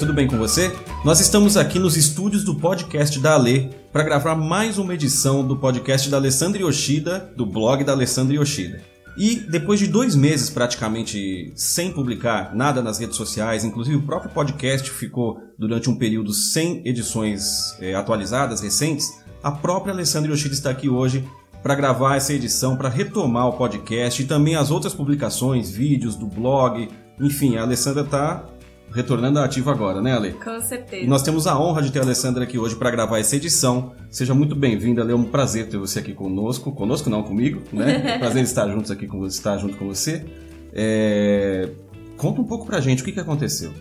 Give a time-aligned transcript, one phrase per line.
[0.00, 0.74] tudo bem com você?
[1.04, 5.58] Nós estamos aqui nos estúdios do podcast da Ale para gravar mais uma edição do
[5.58, 8.80] podcast da Alessandra Yoshida, do blog da Alessandra Yoshida.
[9.14, 14.32] E depois de dois meses praticamente sem publicar nada nas redes sociais, inclusive o próprio
[14.32, 20.70] podcast ficou durante um período sem edições é, atualizadas, recentes, a própria Alessandra Yoshida está
[20.70, 21.28] aqui hoje
[21.62, 26.24] para gravar essa edição, para retomar o podcast e também as outras publicações, vídeos do
[26.24, 26.88] blog.
[27.20, 28.46] Enfim, a Alessandra está
[28.92, 30.32] retornando à ativa agora, né, Ale?
[30.32, 31.02] Com certeza.
[31.02, 33.92] E nós temos a honra de ter a Alessandra aqui hoje para gravar essa edição.
[34.10, 35.12] Seja muito bem-vinda, Ale.
[35.12, 36.72] É um prazer ter você aqui conosco.
[36.72, 38.02] Conosco não, comigo, né?
[38.10, 40.24] É um prazer estar juntos aqui com você, estar junto com você.
[40.72, 41.68] É...
[42.16, 43.72] Conta um pouco pra gente o que, que aconteceu.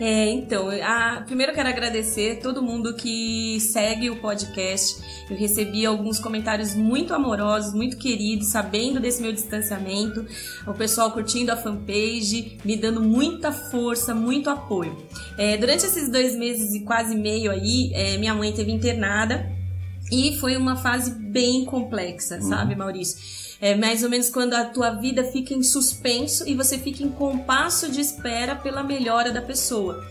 [0.00, 4.98] É, então, a, primeiro eu quero agradecer todo mundo que segue o podcast.
[5.28, 10.24] Eu recebi alguns comentários muito amorosos, muito queridos, sabendo desse meu distanciamento.
[10.66, 14.96] O pessoal curtindo a fanpage, me dando muita força, muito apoio.
[15.36, 19.54] É, durante esses dois meses e quase meio aí, é, minha mãe teve internada
[20.10, 22.42] e foi uma fase bem complexa, uhum.
[22.42, 23.18] sabe, Maurício?
[23.60, 27.10] É mais ou menos quando a tua vida fica em suspenso e você fica em
[27.10, 30.02] compasso de espera pela melhora da pessoa.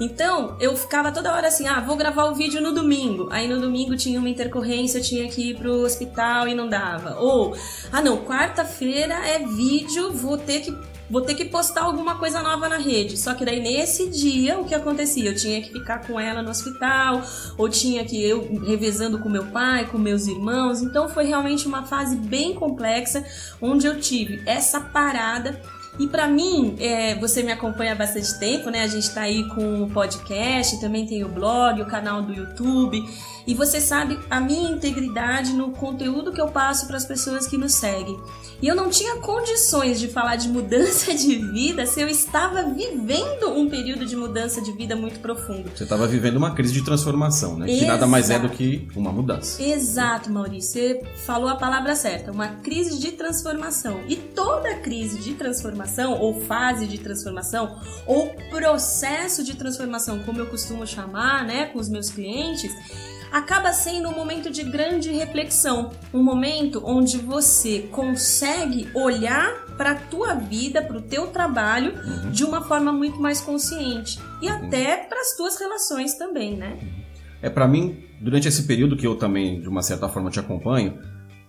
[0.00, 3.28] Então, eu ficava toda hora assim, ah, vou gravar o vídeo no domingo.
[3.32, 7.18] Aí no domingo tinha uma intercorrência, eu tinha que ir pro hospital e não dava.
[7.18, 7.56] Ou,
[7.90, 10.76] ah não, quarta-feira é vídeo, vou ter que
[11.10, 13.16] vou ter que postar alguma coisa nova na rede.
[13.16, 15.30] Só que daí nesse dia o que acontecia?
[15.30, 17.22] Eu tinha que ficar com ela no hospital,
[17.56, 20.82] ou tinha que eu revezando com meu pai, com meus irmãos.
[20.82, 23.24] Então foi realmente uma fase bem complexa
[23.60, 25.60] onde eu tive essa parada
[25.98, 28.82] e para mim, é, você me acompanha há bastante tempo, né?
[28.82, 33.02] A gente tá aí com o podcast, também tem o blog, o canal do YouTube.
[33.48, 37.56] E você sabe a minha integridade no conteúdo que eu passo para as pessoas que
[37.56, 38.20] nos seguem.
[38.60, 43.48] E eu não tinha condições de falar de mudança de vida se eu estava vivendo
[43.56, 45.70] um período de mudança de vida muito profundo.
[45.74, 47.66] Você estava vivendo uma crise de transformação, né?
[47.66, 47.80] Exato.
[47.80, 49.62] Que nada mais é do que uma mudança.
[49.62, 50.72] Exato, Maurício.
[50.72, 54.02] Você falou a palavra certa, uma crise de transformação.
[54.08, 60.46] E toda crise de transformação, ou fase de transformação, ou processo de transformação, como eu
[60.46, 62.72] costumo chamar, né, com os meus clientes,
[63.30, 69.94] acaba sendo um momento de grande reflexão, um momento onde você consegue olhar para a
[69.94, 72.30] tua vida, para o teu trabalho uhum.
[72.30, 74.56] de uma forma muito mais consciente e uhum.
[74.56, 76.78] até para as tuas relações também, né?
[77.40, 80.98] É para mim, durante esse período que eu também de uma certa forma te acompanho,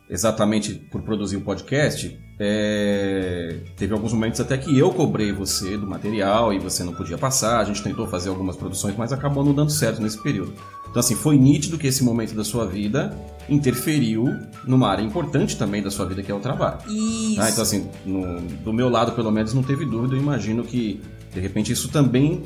[0.10, 3.58] exatamente por produzir o podcast, é...
[3.78, 7.60] teve alguns momentos até que eu cobrei você do material e você não podia passar.
[7.60, 10.54] A gente tentou fazer algumas produções, mas acabou não dando certo nesse período.
[10.90, 13.16] Então, assim, foi nítido que esse momento da sua vida
[13.48, 14.26] interferiu
[14.66, 16.80] numa área importante também da sua vida, que é o trabalho.
[16.88, 17.40] Isso.
[17.40, 20.16] Ah, então, assim, no, do meu lado, pelo menos, não teve dúvida.
[20.16, 21.00] Eu imagino que,
[21.32, 22.42] de repente, isso também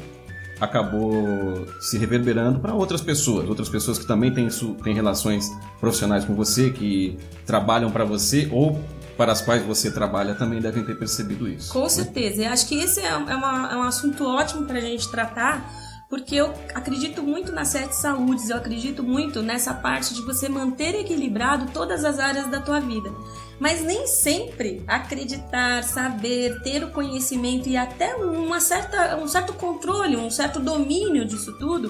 [0.63, 4.47] acabou se reverberando para outras pessoas, outras pessoas que também têm,
[4.83, 8.79] têm relações profissionais com você, que trabalham para você ou
[9.17, 11.71] para as quais você trabalha também devem ter percebido isso.
[11.71, 11.89] Com né?
[11.89, 12.49] certeza.
[12.49, 15.69] Acho que esse é, é, uma, é um assunto ótimo para a gente tratar,
[16.09, 20.95] porque eu acredito muito nas sete saúdes, eu acredito muito nessa parte de você manter
[20.95, 23.11] equilibrado todas as áreas da tua vida
[23.59, 30.17] mas nem sempre acreditar, saber, ter o conhecimento e até uma certa, um certo controle,
[30.17, 31.89] um certo domínio disso tudo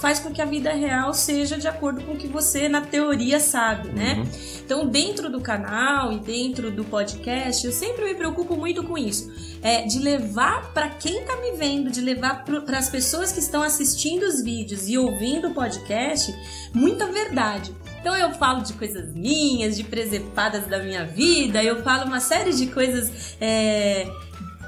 [0.00, 3.38] faz com que a vida real seja de acordo com o que você na teoria
[3.38, 4.14] sabe, né?
[4.14, 4.24] Uhum.
[4.64, 9.30] Então, dentro do canal e dentro do podcast, eu sempre me preocupo muito com isso,
[9.62, 13.62] é de levar para quem tá me vendo, de levar para as pessoas que estão
[13.62, 16.34] assistindo os vídeos e ouvindo o podcast,
[16.74, 17.74] muita verdade.
[18.00, 22.52] Então eu falo de coisas minhas, de presepadas da minha vida, eu falo uma série
[22.52, 24.10] de coisas é,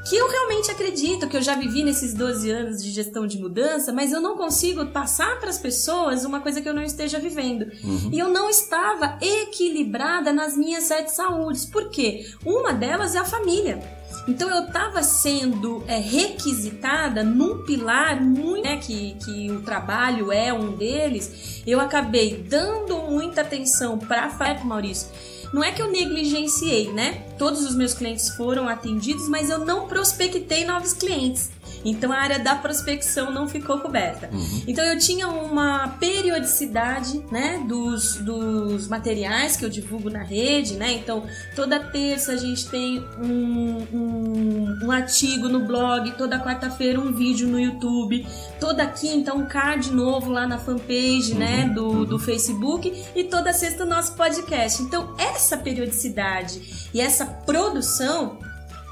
[0.09, 3.93] que eu realmente acredito que eu já vivi nesses 12 anos de gestão de mudança,
[3.93, 7.66] mas eu não consigo passar para as pessoas uma coisa que eu não esteja vivendo.
[7.82, 8.11] Uhum.
[8.12, 11.64] E eu não estava equilibrada nas minhas sete saúdes.
[11.64, 12.26] Por quê?
[12.44, 13.82] Uma delas é a família.
[14.26, 20.53] Então eu estava sendo é, requisitada num pilar muito, né, que, que o trabalho é
[20.53, 21.62] um deles.
[21.67, 25.09] Eu acabei dando muita atenção para a Maurício.
[25.53, 27.23] Não é que eu negligenciei, né?
[27.38, 31.50] Todos os meus clientes foram atendidos, mas eu não prospectei novos clientes.
[31.85, 34.31] Então a área da prospecção não ficou coberta.
[34.33, 34.63] Uhum.
[34.67, 40.93] Então eu tinha uma periodicidade, né, dos, dos materiais que eu divulgo na rede, né?
[40.93, 47.13] Então toda terça a gente tem um, um, um artigo no blog, toda quarta-feira um
[47.13, 48.27] vídeo no YouTube,
[48.59, 51.69] toda quinta um card novo lá na fanpage, né, uhum.
[51.69, 52.05] né, do, uhum.
[52.05, 54.83] do Facebook e toda sexta o nosso podcast.
[54.83, 58.39] Então essa periodicidade e essa produção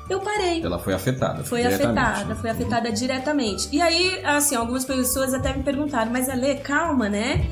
[0.09, 0.63] eu parei.
[0.63, 1.45] Ela foi afetada.
[1.45, 3.69] Foi afetada, foi afetada diretamente.
[3.73, 7.47] E aí, assim, algumas pessoas até me perguntaram, mas Ale, calma, né?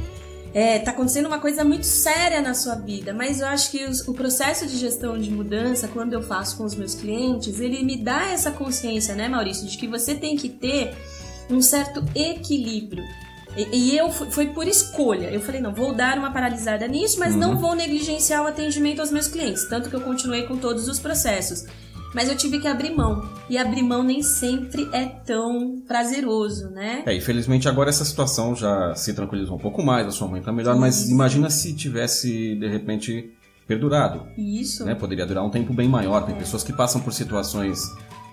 [0.53, 4.07] É, tá acontecendo uma coisa muito séria na sua vida, mas eu acho que os,
[4.09, 7.97] o processo de gestão de mudança, quando eu faço com os meus clientes, ele me
[7.97, 10.93] dá essa consciência, né, Maurício, de que você tem que ter
[11.49, 13.05] um certo equilíbrio.
[13.57, 15.29] E, e eu foi por escolha.
[15.31, 17.41] Eu falei, não, vou dar uma paralisada nisso, mas uhum.
[17.41, 19.65] não vou negligenciar o atendimento aos meus clientes.
[19.69, 21.65] Tanto que eu continuei com todos os processos.
[22.15, 23.29] Mas eu tive que abrir mão.
[23.49, 27.03] E abrir mão nem sempre é tão prazeroso, né?
[27.07, 30.53] É, infelizmente agora essa situação já se tranquilizou um pouco mais, a sua mãe tá
[30.53, 30.81] melhor, Isso.
[30.81, 33.31] mas imagina se tivesse, de repente,
[33.67, 34.27] perdurado.
[34.37, 34.85] Isso.
[34.85, 34.95] Né?
[34.95, 36.25] Poderia durar um tempo bem maior.
[36.25, 36.39] Tem é.
[36.39, 37.81] pessoas que passam por situações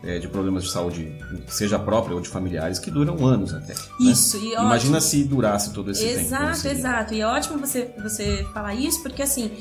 [0.04, 1.12] é, de problemas de saúde,
[1.48, 3.74] seja própria ou de familiares, que duram anos até.
[3.74, 4.12] Né?
[4.12, 4.46] Isso, né?
[4.46, 6.52] e Imagina se durasse todo esse exato, tempo.
[6.52, 7.14] Exato, exato.
[7.14, 9.52] E é ótimo você, você falar isso, porque assim,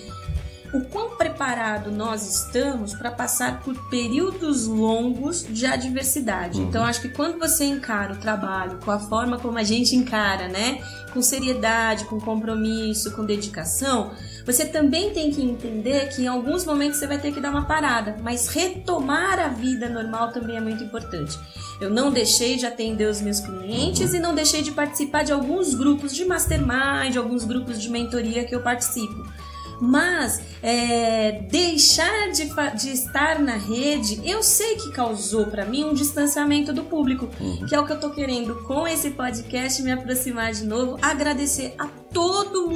[0.72, 6.60] o quão preparado nós estamos para passar por períodos longos de adversidade.
[6.60, 6.68] Uhum.
[6.68, 10.48] Então, acho que quando você encara o trabalho com a forma como a gente encara,
[10.48, 10.80] né?
[11.12, 14.12] Com seriedade, com compromisso, com dedicação,
[14.44, 17.64] você também tem que entender que em alguns momentos você vai ter que dar uma
[17.64, 21.38] parada, mas retomar a vida normal também é muito importante.
[21.80, 24.16] Eu não deixei de atender os meus clientes uhum.
[24.16, 28.44] e não deixei de participar de alguns grupos de mastermind, de alguns grupos de mentoria
[28.44, 29.26] que eu participo
[29.80, 35.94] mas é, deixar de, de, estar na rede, eu sei que causou para mim um
[35.94, 37.66] distanciamento do público, uhum.
[37.66, 41.74] que é o que eu tô querendo com esse podcast me aproximar de novo, agradecer
[41.78, 42.75] a todo mundo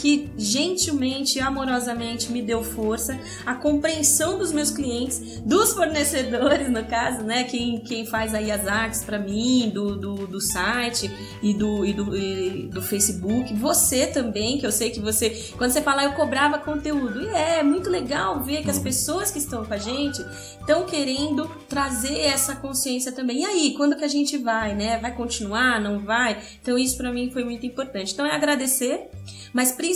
[0.00, 6.82] que gentilmente e amorosamente me deu força, a compreensão dos meus clientes, dos fornecedores, no
[6.86, 7.44] caso, né?
[7.44, 11.10] Quem, quem faz aí as artes para mim, do, do, do, site
[11.42, 13.52] e do, e do, e do Facebook.
[13.54, 17.20] Você também, que eu sei que você, quando você fala, eu cobrava conteúdo.
[17.20, 20.24] E é, é muito legal ver que as pessoas que estão com a gente
[20.58, 23.42] estão querendo trazer essa consciência também.
[23.42, 24.98] E aí, quando que a gente vai, né?
[24.98, 25.78] Vai continuar?
[25.78, 26.38] Não vai?
[26.62, 28.14] Então, isso para mim foi muito importante.
[28.14, 29.10] Então, é agradecer
[29.52, 29.89] mas principalmente,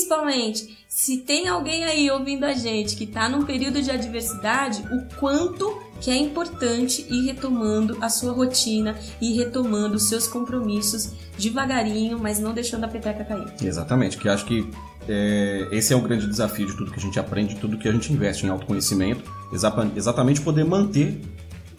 [0.89, 5.83] se tem alguém aí ouvindo a gente que está num período de adversidade, o quanto
[6.01, 12.39] que é importante ir retomando a sua rotina e retomando os seus compromissos devagarinho, mas
[12.39, 13.53] não deixando a peteca cair.
[13.63, 14.69] Exatamente, que acho que
[15.09, 17.89] é, esse é o grande desafio de tudo que a gente aprende, de tudo que
[17.89, 19.25] a gente investe em autoconhecimento,
[19.97, 21.21] exatamente poder manter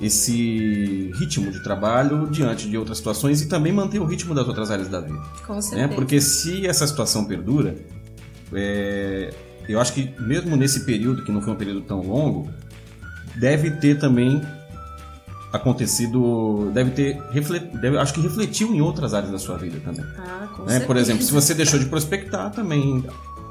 [0.02, 4.70] esse ritmo de trabalho diante de outras situações e também manter o ritmo das outras
[4.70, 5.22] áreas da vida.
[5.46, 5.62] Com né?
[5.62, 5.88] certeza.
[5.88, 5.96] Né?
[5.96, 7.76] Porque se essa situação perdura,
[8.54, 9.34] é,
[9.68, 12.50] eu acho que mesmo nesse período, que não foi um período tão longo,
[13.36, 14.42] deve ter também
[15.52, 20.06] acontecido, deve ter, reflet, deve, acho que refletiu em outras áreas da sua vida também.
[20.18, 20.72] Ah, com né?
[20.72, 20.86] certeza.
[20.86, 23.04] Por exemplo, se você deixou de prospectar, também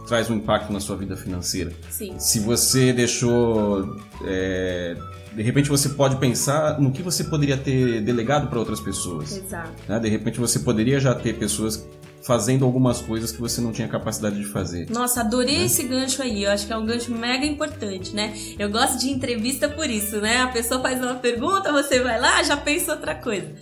[0.06, 1.73] traz um impacto na sua vida financeira.
[1.91, 2.14] Sim.
[2.19, 4.96] Se você deixou é,
[5.35, 9.37] de repente você pode pensar no que você poderia ter delegado para outras pessoas.
[9.37, 9.73] Exato.
[9.88, 9.99] Né?
[9.99, 11.85] De repente você poderia já ter pessoas
[12.25, 14.91] fazendo algumas coisas que você não tinha capacidade de fazer.
[14.91, 15.65] Nossa, adorei né?
[15.67, 16.44] esse gancho aí.
[16.44, 18.35] Eu acho que é um gancho mega importante, né?
[18.59, 20.38] Eu gosto de entrevista por isso, né?
[20.38, 23.53] A pessoa faz uma pergunta, você vai lá, já pensa outra coisa.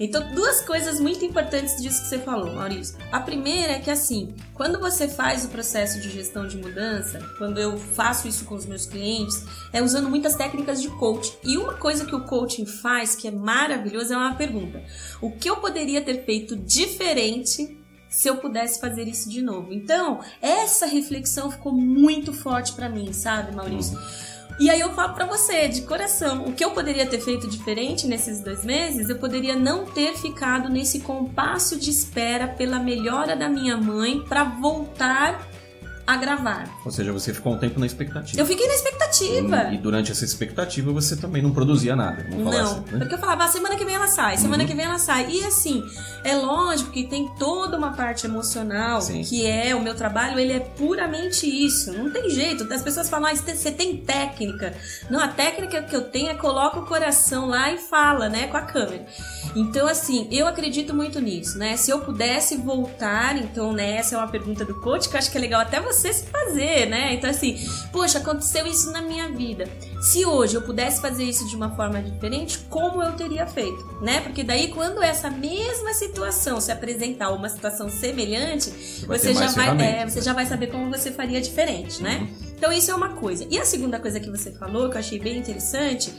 [0.00, 2.96] Então, duas coisas muito importantes disso que você falou, Maurício.
[3.10, 7.58] A primeira é que, assim, quando você faz o processo de gestão de mudança, quando
[7.58, 11.34] eu faço isso com os meus clientes, é usando muitas técnicas de coaching.
[11.44, 14.80] E uma coisa que o coaching faz, que é maravilhoso, é uma pergunta:
[15.20, 17.77] o que eu poderia ter feito diferente
[18.08, 19.72] se eu pudesse fazer isso de novo.
[19.72, 23.98] Então, essa reflexão ficou muito forte para mim, sabe, Maurício?
[24.60, 28.08] E aí eu falo para você, de coração, o que eu poderia ter feito diferente
[28.08, 33.48] nesses dois meses, eu poderia não ter ficado nesse compasso de espera pela melhora da
[33.48, 35.46] minha mãe para voltar
[36.08, 36.70] a gravar.
[36.86, 38.40] Ou seja, você ficou um tempo na expectativa.
[38.40, 39.64] Eu fiquei na expectativa.
[39.64, 42.26] E, e durante essa expectativa você também não produzia nada.
[42.30, 42.98] Não, assim, né?
[43.00, 44.68] porque eu falava, ah, semana que vem ela sai, semana uhum.
[44.70, 45.30] que vem ela sai.
[45.30, 45.84] E assim,
[46.24, 49.20] é lógico que tem toda uma parte emocional, Sim.
[49.20, 51.92] que é o meu trabalho, ele é puramente isso.
[51.92, 52.72] Não tem jeito.
[52.72, 54.72] As pessoas falam, ah, você tem técnica.
[55.10, 58.56] Não, a técnica que eu tenho é coloca o coração lá e fala, né, com
[58.56, 59.04] a câmera.
[59.54, 61.76] Então, assim, eu acredito muito nisso, né?
[61.76, 65.30] Se eu pudesse voltar, então, né, essa é uma pergunta do coach que eu acho
[65.30, 67.14] que é legal até você você se fazer, né?
[67.14, 67.58] Então, assim,
[67.92, 69.68] poxa, aconteceu isso na minha vida.
[70.00, 74.20] Se hoje eu pudesse fazer isso de uma forma diferente, como eu teria feito, né?
[74.20, 78.70] Porque daí, quando essa mesma situação se apresentar, uma situação semelhante,
[79.06, 82.18] vai você já vai, é, você já vai saber como você faria diferente, né?
[82.20, 82.48] Uhum.
[82.56, 83.46] Então, isso é uma coisa.
[83.50, 86.12] E a segunda coisa que você falou, que eu achei bem interessante,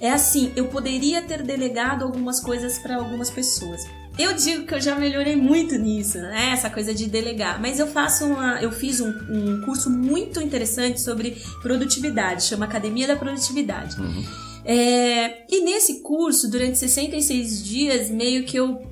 [0.00, 3.80] é assim, eu poderia ter delegado algumas coisas para algumas pessoas.
[4.18, 6.50] Eu digo que eu já melhorei muito nisso, né?
[6.52, 7.60] Essa coisa de delegar.
[7.60, 13.06] Mas eu faço uma, eu fiz um, um curso muito interessante sobre produtividade, chama Academia
[13.06, 13.98] da Produtividade.
[13.98, 14.24] Uhum.
[14.64, 18.82] É, e nesse curso, durante 66 dias, meio que eu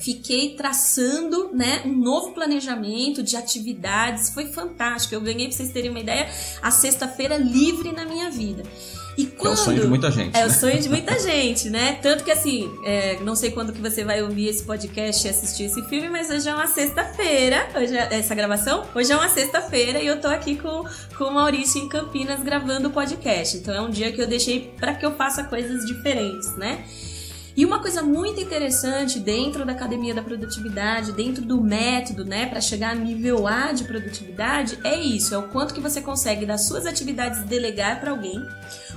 [0.00, 4.30] fiquei traçando né, um novo planejamento de atividades.
[4.30, 5.14] Foi fantástico.
[5.14, 6.28] Eu ganhei, pra vocês terem uma ideia,
[6.62, 8.62] a sexta-feira livre na minha vida.
[9.16, 9.50] E quando...
[9.50, 10.36] É o sonho de muita gente.
[10.36, 10.46] É né?
[10.46, 11.98] o sonho de muita gente, né?
[12.02, 15.64] Tanto que assim, é, não sei quando que você vai ouvir esse podcast e assistir
[15.64, 20.00] esse filme, mas hoje é uma sexta-feira, hoje é, essa gravação, hoje é uma sexta-feira
[20.00, 20.84] e eu tô aqui com,
[21.16, 23.56] com o Maurício em Campinas gravando o podcast.
[23.56, 26.84] Então é um dia que eu deixei para que eu faça coisas diferentes, né?
[27.56, 32.60] E uma coisa muito interessante dentro da academia da produtividade, dentro do método, né, para
[32.60, 36.66] chegar a nível A de produtividade, é isso, é o quanto que você consegue das
[36.66, 38.40] suas atividades delegar para alguém,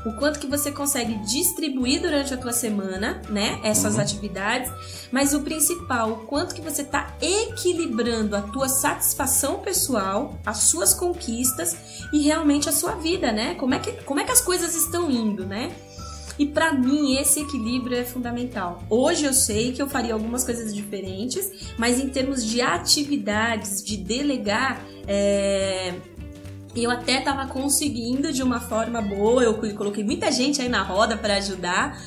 [0.05, 4.01] o quanto que você consegue distribuir durante a tua semana, né, essas uhum.
[4.01, 4.71] atividades,
[5.11, 10.93] mas o principal, o quanto que você está equilibrando a tua satisfação pessoal, as suas
[10.93, 11.75] conquistas
[12.11, 13.55] e realmente a sua vida, né?
[13.55, 15.71] Como é que, como é que as coisas estão indo, né?
[16.37, 18.83] E para mim esse equilíbrio é fundamental.
[18.89, 23.97] Hoje eu sei que eu faria algumas coisas diferentes, mas em termos de atividades, de
[23.97, 25.93] delegar, é...
[26.75, 29.43] eu até estava conseguindo de uma forma boa.
[29.43, 31.97] Eu coloquei muita gente aí na roda para ajudar.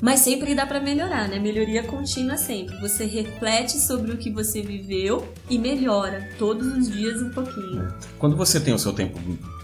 [0.00, 1.40] Mas sempre dá para melhorar, né?
[1.40, 2.76] Melhoria contínua sempre.
[2.80, 7.92] Você reflete sobre o que você viveu e melhora todos os dias um pouquinho.
[8.16, 9.18] Quando você tem o seu tempo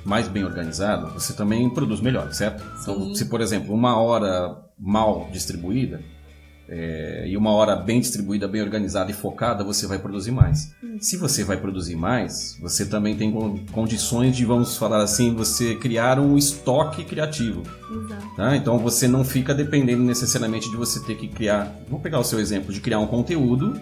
[0.05, 2.65] mais bem organizado, você também produz melhor, certo?
[2.65, 3.03] Então, Sim.
[3.03, 6.03] Então, se por exemplo, uma hora mal distribuída
[6.69, 10.73] é, e uma hora bem distribuída, bem organizada e focada, você vai produzir mais.
[10.83, 10.97] Hum.
[10.99, 13.31] Se você vai produzir mais, você também tem
[13.73, 17.63] condições de, vamos falar assim, você criar um estoque criativo.
[18.37, 18.57] Tá?
[18.57, 21.71] Então você não fica dependendo necessariamente de você ter que criar.
[21.87, 23.79] Vamos pegar o seu exemplo de criar um conteúdo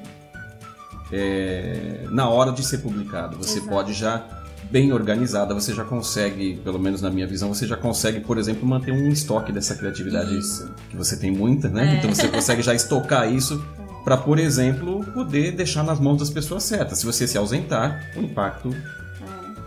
[1.12, 3.37] é, na hora de ser publicado.
[3.37, 3.69] Você Exato.
[3.71, 8.21] pode já bem organizada, você já consegue, pelo menos na minha visão, você já consegue,
[8.21, 10.71] por exemplo, manter um estoque dessa criatividade isso.
[10.90, 11.95] que você tem muita, né?
[11.95, 11.99] É.
[11.99, 13.62] Então você consegue já estocar isso
[14.04, 16.99] para, por exemplo, poder deixar nas mãos das pessoas certas.
[16.99, 18.75] Se você se ausentar, o impacto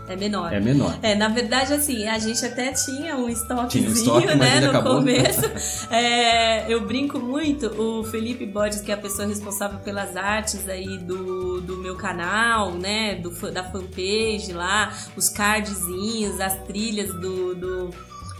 [0.08, 0.52] é menor.
[0.52, 0.98] É menor.
[1.02, 4.70] É, na verdade, assim, a gente até tinha um estoquezinho, tinha um estoque, né, no
[4.70, 4.96] acabou.
[4.96, 5.42] começo.
[5.90, 10.98] é, eu brinco muito, o Felipe Borges, que é a pessoa responsável pelas artes aí
[10.98, 17.90] do, do meu canal, né, do, da fanpage lá, os cardzinhos, as trilhas do, do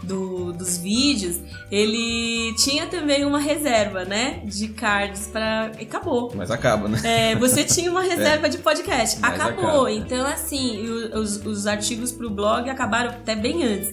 [0.07, 4.41] do, dos vídeos, ele tinha também uma reserva, né?
[4.45, 6.31] De cards para Acabou.
[6.35, 6.99] Mas acaba, né?
[7.03, 8.49] É, você tinha uma reserva é.
[8.49, 9.19] de podcast.
[9.21, 9.65] Acabou.
[9.65, 9.91] Acaba.
[9.91, 10.79] Então, assim,
[11.13, 13.91] os, os artigos pro blog acabaram até bem antes.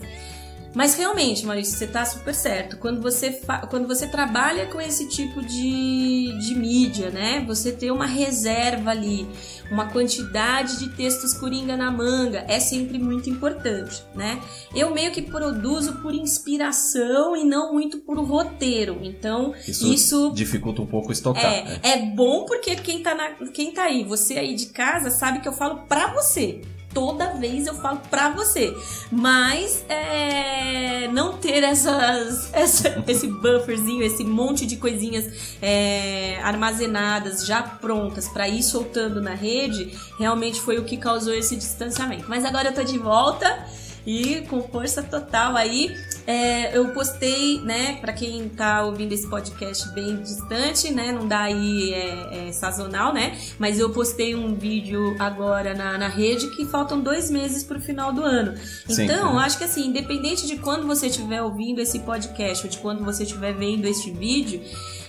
[0.75, 2.77] Mas realmente, Maurício, você está super certo.
[2.79, 3.41] Quando você,
[3.71, 7.45] quando você trabalha com esse tipo de, de mídia, né?
[7.47, 9.29] Você ter uma reserva ali,
[9.75, 14.41] uma quantidade de textos coringa na manga, é sempre muito importante, né?
[14.73, 19.01] Eu meio que produzo por inspiração e não muito por roteiro.
[19.03, 21.45] Então, isso, isso dificulta um pouco estocar.
[21.45, 21.81] É, né?
[21.83, 25.49] é bom porque quem tá, na, quem tá aí, você aí de casa, sabe que
[25.49, 26.61] eu falo pra você
[26.95, 28.75] toda vez eu falo pra você.
[29.11, 37.63] Mas é, não ter essas, essa, esse bufferzinho, esse monte de coisinhas é, armazenadas, já
[37.63, 42.25] prontas para ir soltando na rede, realmente foi o que causou esse distanciamento.
[42.29, 43.67] Mas agora eu tô de volta
[44.07, 45.95] e com força total aí.
[46.27, 51.41] É, eu postei, né, para quem tá ouvindo esse podcast bem distante, né, não dá
[51.41, 56.65] aí é, é, sazonal, né, mas eu postei um vídeo agora na, na rede que
[56.65, 58.55] faltam dois meses pro final do ano.
[58.89, 59.39] Então, sim.
[59.39, 63.25] acho que assim, independente de quando você estiver ouvindo esse podcast ou de quando você
[63.25, 64.63] estiver vendo este vídeo,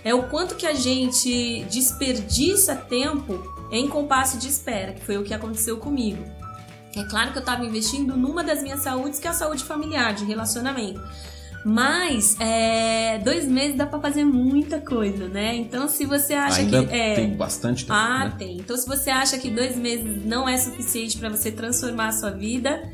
[0.03, 5.23] é o quanto que a gente desperdiça tempo em compasso de espera, que foi o
[5.23, 6.23] que aconteceu comigo.
[6.95, 10.13] É claro que eu estava investindo numa das minhas saúdes, que é a saúde familiar,
[10.13, 11.01] de relacionamento.
[11.65, 15.55] Mas é, dois meses dá para fazer muita coisa, né?
[15.55, 16.93] Então se você acha Ainda que.
[16.93, 17.97] É, tem bastante tempo.
[17.97, 18.35] Ah, né?
[18.37, 18.57] tem.
[18.57, 22.29] Então se você acha que dois meses não é suficiente para você transformar a sua
[22.29, 22.87] vida,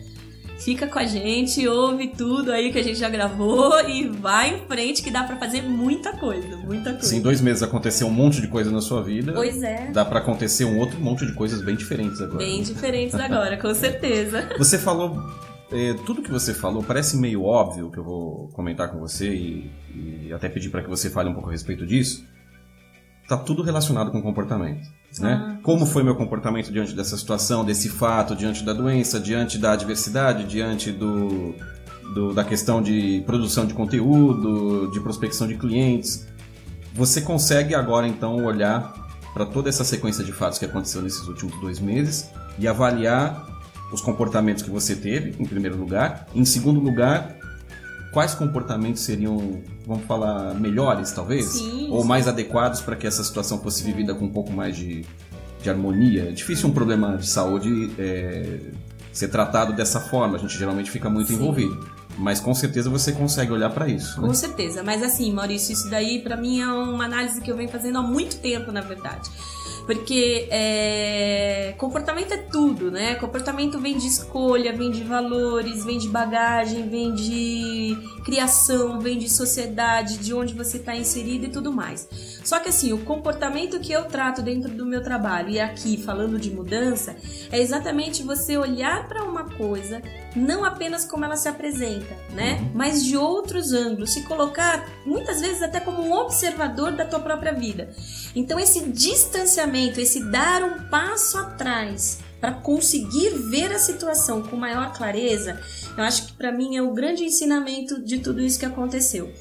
[0.64, 4.60] Fica com a gente, ouve tudo aí que a gente já gravou e vai em
[4.68, 7.08] frente que dá para fazer muita coisa, muita coisa.
[7.08, 9.90] Se em dois meses aconteceu um monte de coisa na sua vida, pois é.
[9.92, 12.38] dá para acontecer um outro monte de coisas bem diferentes agora.
[12.38, 14.50] Bem diferentes agora, com certeza.
[14.60, 15.18] Você falou
[15.72, 19.72] é, tudo que você falou parece meio óbvio que eu vou comentar com você e,
[19.96, 22.24] e até pedir para que você fale um pouco a respeito disso.
[23.28, 25.01] Tá tudo relacionado com comportamento.
[25.20, 25.34] Né?
[25.34, 25.60] Ah.
[25.62, 30.46] Como foi meu comportamento diante dessa situação, desse fato, diante da doença, diante da adversidade,
[30.46, 31.54] diante do,
[32.14, 36.28] do, da questão de produção de conteúdo, de prospecção de clientes.
[36.94, 38.94] Você consegue agora então olhar
[39.34, 43.48] para toda essa sequência de fatos que aconteceu nesses últimos dois meses e avaliar
[43.92, 46.28] os comportamentos que você teve, em primeiro lugar.
[46.34, 47.38] Em segundo lugar,
[48.12, 51.46] quais comportamentos seriam, vamos falar, melhores, talvez?
[51.46, 52.08] Sim, Ou sim.
[52.08, 55.06] mais adequados para que essa situação fosse vivida com um pouco mais de,
[55.62, 56.30] de harmonia?
[56.30, 58.60] É difícil um problema de saúde é,
[59.12, 61.36] ser tratado dessa forma, a gente geralmente fica muito Sim.
[61.36, 61.90] envolvido.
[62.18, 64.22] Mas com certeza você consegue olhar para isso.
[64.22, 64.28] né?
[64.28, 67.70] Com certeza, mas assim, Maurício, isso daí pra mim é uma análise que eu venho
[67.70, 69.30] fazendo há muito tempo, na verdade.
[69.86, 73.16] Porque é, comportamento é tudo, né?
[73.16, 79.30] Comportamento vem de escolha, vem de valores, vem de bagagem, vem de criação, vem de
[79.30, 82.08] sociedade, de onde você está inserido e tudo mais.
[82.44, 86.40] Só que assim, o comportamento que eu trato dentro do meu trabalho e aqui falando
[86.40, 87.16] de mudança
[87.52, 90.02] é exatamente você olhar para uma coisa
[90.36, 92.70] não apenas como ela se apresenta, né?
[92.74, 97.54] Mas de outros ângulos, se colocar muitas vezes até como um observador da tua própria
[97.54, 97.94] vida.
[98.36, 104.94] Então esse distanciamento, esse dar um passo atrás para conseguir ver a situação com maior
[104.94, 105.62] clareza,
[105.96, 109.32] eu acho que para mim é o grande ensinamento de tudo isso que aconteceu.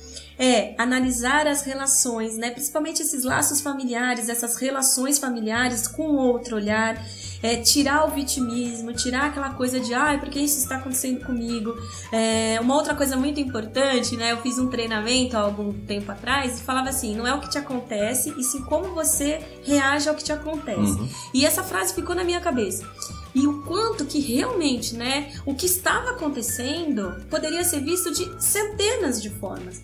[0.42, 2.50] É analisar as relações, né?
[2.50, 6.96] Principalmente esses laços familiares, essas relações familiares com outro olhar,
[7.42, 11.74] é, tirar o vitimismo, tirar aquela coisa de ai, por que isso está acontecendo comigo?
[12.10, 14.32] É, uma outra coisa muito importante, né?
[14.32, 17.50] Eu fiz um treinamento há algum tempo atrás e falava assim: não é o que
[17.50, 20.92] te acontece, e sim como você reage ao que te acontece.
[20.92, 21.08] Uhum.
[21.34, 22.88] E essa frase ficou na minha cabeça.
[23.34, 29.22] E o quanto que realmente, né, o que estava acontecendo poderia ser visto de centenas
[29.22, 29.80] de formas.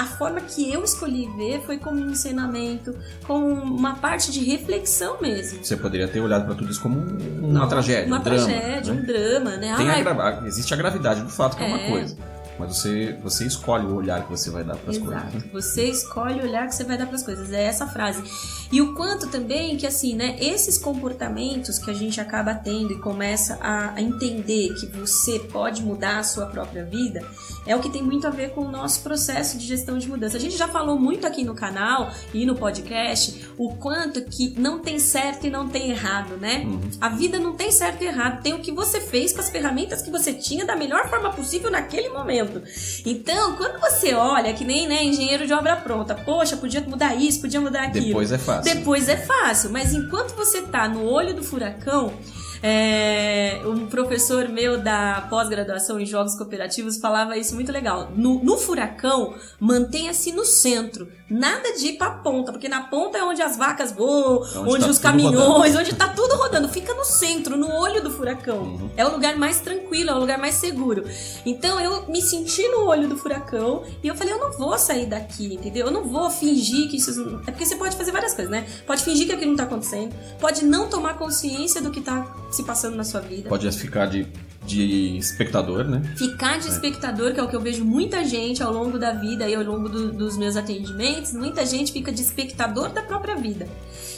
[0.00, 2.94] A forma que eu escolhi ver foi como um ensinamento,
[3.26, 5.62] como uma parte de reflexão mesmo.
[5.62, 8.46] Você poderia ter olhado para tudo isso como um- uma tragédia, Uma um drama.
[8.46, 9.00] tragédia, né?
[9.00, 9.74] um drama, né?
[9.76, 11.90] Tem a Ai, gra- Existe a gravidade do fato, que é, uma É.
[11.90, 12.16] coisa.
[12.58, 15.22] Mas você, você escolhe o olhar que você vai dar para as coisas.
[15.32, 15.42] Né?
[15.50, 17.50] Você escolhe o olhar que você vai dar para as coisas.
[17.54, 18.22] É essa frase.
[18.70, 22.98] E o quanto também que assim, né, esses comportamentos que a gente acaba tendo e
[22.98, 27.24] começa a a entender que você pode mudar a sua própria vida,
[27.66, 30.36] é o que tem muito a ver com o nosso processo de gestão de mudança.
[30.36, 34.78] A gente já falou muito aqui no canal e no podcast o quanto que não
[34.78, 36.64] tem certo e não tem errado, né?
[36.64, 36.80] Uhum.
[37.00, 40.02] A vida não tem certo e errado, tem o que você fez com as ferramentas
[40.02, 42.62] que você tinha da melhor forma possível naquele momento.
[43.04, 47.40] Então, quando você olha, que nem né, engenheiro de obra pronta, poxa, podia mudar isso,
[47.40, 48.06] podia mudar aquilo.
[48.06, 48.74] Depois é fácil.
[48.74, 52.12] Depois é fácil, mas enquanto você tá no olho do furacão,
[52.62, 58.10] é, um professor meu da pós-graduação em jogos cooperativos falava isso muito legal.
[58.14, 61.08] No, no furacão, mantenha-se no centro.
[61.28, 64.70] Nada de ir pra ponta, porque na ponta é onde as vacas voam, É onde
[64.70, 66.68] onde, tá os caminhões, onde tá tudo rodando.
[66.68, 68.62] Fica no centro, no olho do furacão.
[68.62, 68.90] Uhum.
[68.96, 71.04] É o lugar mais tranquilo, é o lugar mais seguro.
[71.46, 75.06] Então eu me senti no olho do furacão e eu falei, eu não vou sair
[75.06, 75.86] daqui, entendeu?
[75.86, 77.40] Eu não vou fingir que isso.
[77.46, 78.66] É porque você pode fazer várias coisas, né?
[78.86, 82.62] Pode fingir que aquilo não tá acontecendo, pode não tomar consciência do que tá se
[82.64, 83.48] passando na sua vida.
[83.48, 84.26] Pode ficar de,
[84.66, 86.02] de espectador, né?
[86.16, 89.48] Ficar de espectador, que é o que eu vejo muita gente ao longo da vida
[89.48, 93.68] e ao longo do- dos meus atendimentos, muita gente fica de espectador da própria vida.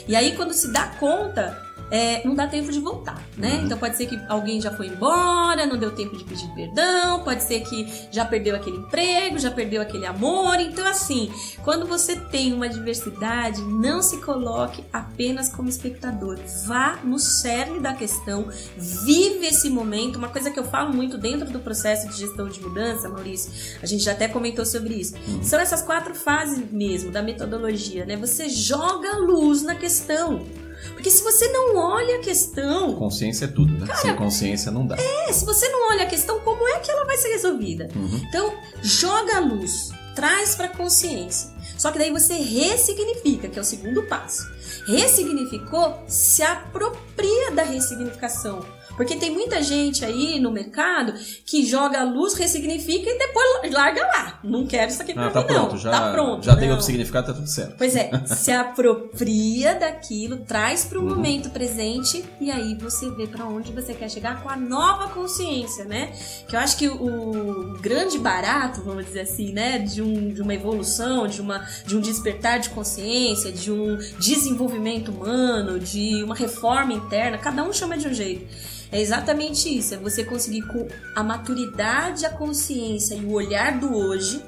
[0.07, 1.57] E aí, quando se dá conta,
[1.93, 3.57] é, não dá tempo de voltar, né?
[3.57, 3.65] Uhum.
[3.65, 7.43] Então pode ser que alguém já foi embora, não deu tempo de pedir perdão, pode
[7.43, 10.59] ser que já perdeu aquele emprego, já perdeu aquele amor.
[10.59, 11.31] Então, assim,
[11.63, 16.39] quando você tem uma diversidade, não se coloque apenas como espectador.
[16.65, 20.15] Vá no cerne da questão, vive esse momento.
[20.15, 23.85] Uma coisa que eu falo muito dentro do processo de gestão de mudança, Maurício, a
[23.85, 25.13] gente já até comentou sobre isso.
[25.43, 28.17] São essas quatro fases mesmo da metodologia, né?
[28.17, 30.43] Você joga luz na questão.
[30.91, 33.93] Porque se você não olha a questão, Consciência é tudo, né?
[33.95, 34.95] Sem consciência não dá.
[34.97, 37.89] é, se você não olha a questão, como é que ela vai ser resolvida?
[37.95, 38.21] Uhum.
[38.27, 41.51] Então, joga a luz, traz para consciência.
[41.77, 44.47] Só que daí você ressignifica, que é o segundo passo.
[44.85, 48.65] Ressignificou, se apropria da ressignificação.
[48.95, 51.13] Porque tem muita gente aí no mercado
[51.45, 54.39] que joga a luz, ressignifica e depois larga lá.
[54.43, 55.77] Não quero isso aqui pra Ah, tá mim, pronto, não.
[55.77, 56.45] já, tá pronto.
[56.45, 56.69] já não.
[56.69, 57.75] outro significado, tá tudo certo.
[57.77, 61.09] Pois é, se apropria daquilo, traz para o Uhum.
[61.15, 65.85] momento presente e aí você vê para onde você quer chegar com a nova consciência,
[65.85, 66.11] né?
[66.47, 70.53] Que eu acho que o grande barato, vamos dizer assim, né, de, um, de uma
[70.53, 76.93] evolução, de, uma, de um despertar de consciência, de um desenvolvimento humano, de uma reforma
[76.93, 78.45] interna, cada um chama de um jeito.
[78.93, 83.91] É exatamente isso, é você conseguir com a maturidade, a consciência e o olhar do
[83.91, 84.39] hoje,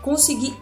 [0.00, 0.56] conseguir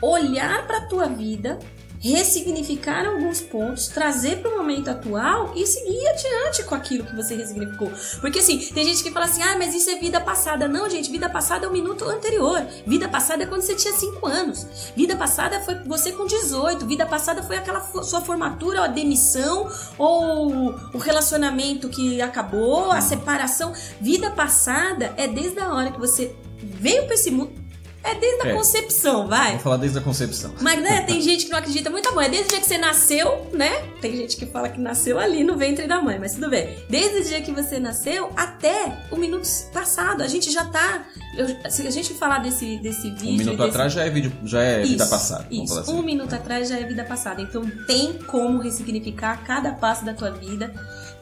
[0.00, 1.58] olhar para a tua vida,
[2.00, 7.34] ressignificar alguns pontos, trazer para o momento atual e seguir adiante com aquilo que você
[7.34, 7.90] ressignificou.
[8.20, 10.68] Porque assim, tem gente que fala assim: "Ah, mas isso é vida passada".
[10.68, 12.64] Não, gente, vida passada é o minuto anterior.
[12.86, 14.66] Vida passada é quando você tinha 5 anos.
[14.96, 16.86] Vida passada foi você com 18.
[16.86, 23.72] Vida passada foi aquela sua formatura, a demissão ou o relacionamento que acabou, a separação.
[24.00, 27.67] Vida passada é desde a hora que você veio para esse mundo
[28.08, 28.54] é É desde a É.
[28.54, 29.58] concepção, vai.
[29.58, 30.52] Falar desde a concepção.
[30.60, 32.20] Mas, né, tem gente que não acredita muito, bom.
[32.20, 33.70] É desde o dia que você nasceu, né?
[34.00, 36.76] Tem gente que fala que nasceu ali no ventre da mãe, mas tudo bem.
[36.88, 41.04] Desde o dia que você nasceu até o minuto passado, a gente já tá.
[41.36, 43.28] eu- se a gente falar desse, desse vídeo.
[43.28, 45.46] Um minuto desse- atrás já é, vídeo, já é vida Isso, passada.
[45.50, 45.92] Vamos Isso, assim.
[45.92, 47.40] um minuto atrás já é vida passada.
[47.42, 50.72] Então tem como ressignificar cada passo da tua vida,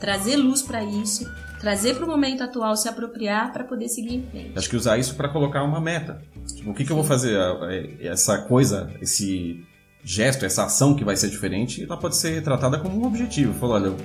[0.01, 1.31] trazer luz pra isso,
[1.67, 4.53] trazer pro momento atual, se apropriar pra poder seguir em frente.
[4.55, 6.23] Acho que usar isso para colocar uma meta.
[6.55, 7.37] Tipo, o que, que eu vou fazer?
[8.01, 9.67] Essa coisa, esse
[10.05, 13.53] gesto, essa ação que vai ser diferente, ela pode ser tratada como um objetivo.
[13.53, 13.97] Falar, olha, eu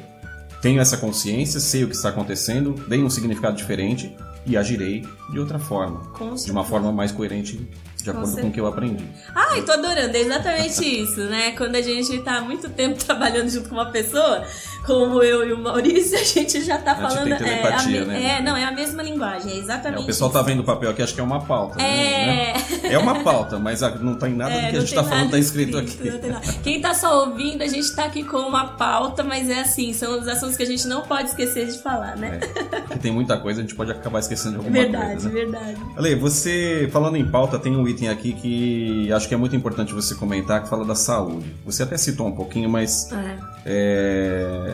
[0.60, 4.12] tenho essa consciência, sei o que está acontecendo, dei um significado diferente
[4.44, 6.00] e agirei de outra forma.
[6.18, 7.58] Com De uma forma mais coerente,
[7.96, 8.48] de acordo com certeza.
[8.48, 9.06] o que eu aprendi.
[9.36, 11.52] Ai, tô adorando, é exatamente isso, né?
[11.52, 14.44] Quando a gente tá há muito tempo trabalhando junto com uma pessoa,
[14.86, 17.24] como eu e o Maurício, a gente já tá A gente falando.
[17.24, 18.24] tem é, telepatia, a né?
[18.38, 20.48] é, não, é a mesma linguagem, é É, exatamente o pessoal tá isso.
[20.48, 21.78] vendo o papel aqui, acho que é uma pauta.
[21.78, 22.54] né?
[22.84, 25.32] É, É uma pauta, mas ah, não tem nada do que a gente tá falando
[25.32, 26.60] tá escrito escrito, aqui.
[26.64, 30.20] Quem tá só ouvindo, a gente tá aqui com uma pauta, mas é assim, são
[30.20, 32.40] os assuntos que a gente não pode esquecer de falar, né?
[32.42, 35.30] É, porque tem muita coisa, a gente pode acabar esquecendo de alguma verdade, coisa.
[35.30, 35.36] Né?
[35.36, 35.78] verdade.
[35.98, 39.94] Ale, você, falando em pauta, tem um item aqui que acho que é muito importante
[39.94, 41.54] você comentar, que fala da saúde.
[41.66, 43.38] Você até citou um pouquinho, mas É.
[43.66, 44.71] é,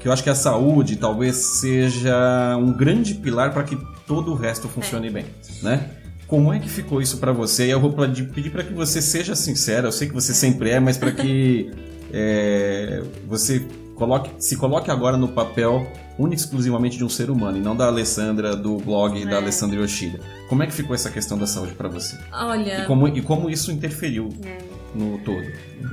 [0.00, 3.76] que eu acho que a saúde talvez seja um grande pilar para que
[4.06, 5.24] todo o resto funcione bem,
[5.62, 5.88] né?
[6.26, 7.66] Como é que ficou isso para você?
[7.66, 9.88] E eu vou pedi- pedir para que você seja sincera.
[9.88, 11.70] Eu sei que você sempre é, mas para que
[12.12, 15.86] é, você coloque, se coloque agora no papel
[16.18, 19.36] único e exclusivamente de um ser humano e não da Alessandra do blog da É.
[19.36, 20.18] Alessandra Yoshida.
[20.48, 22.16] Como é que ficou essa questão da saúde para você?
[22.32, 22.82] Olha.
[22.82, 24.58] E como, e como isso interferiu É.
[24.94, 25.44] no todo?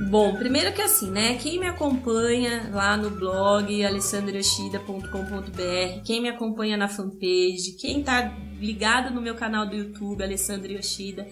[0.08, 1.34] Bom, primeiro que assim, né?
[1.36, 9.12] Quem me acompanha lá no blog alessandroyoshida.com.br, quem me acompanha na fanpage, quem tá ligado
[9.12, 11.26] no meu canal do YouTube, Alessandra Yoshida,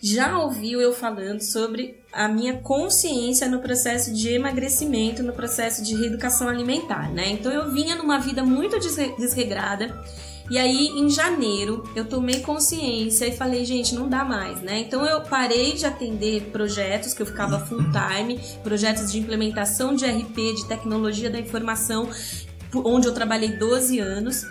[0.00, 5.94] já ouviu eu falando sobre a minha consciência no processo de emagrecimento, no processo de
[5.96, 7.30] reeducação alimentar, né?
[7.30, 10.02] Então eu vinha numa vida muito desre- desregrada.
[10.50, 14.78] E aí, em janeiro, eu tomei consciência e falei, gente, não dá mais, né?
[14.78, 20.06] Então eu parei de atender projetos que eu ficava full time, projetos de implementação de
[20.06, 22.08] RP, de tecnologia da informação,
[22.74, 24.46] onde eu trabalhei 12 anos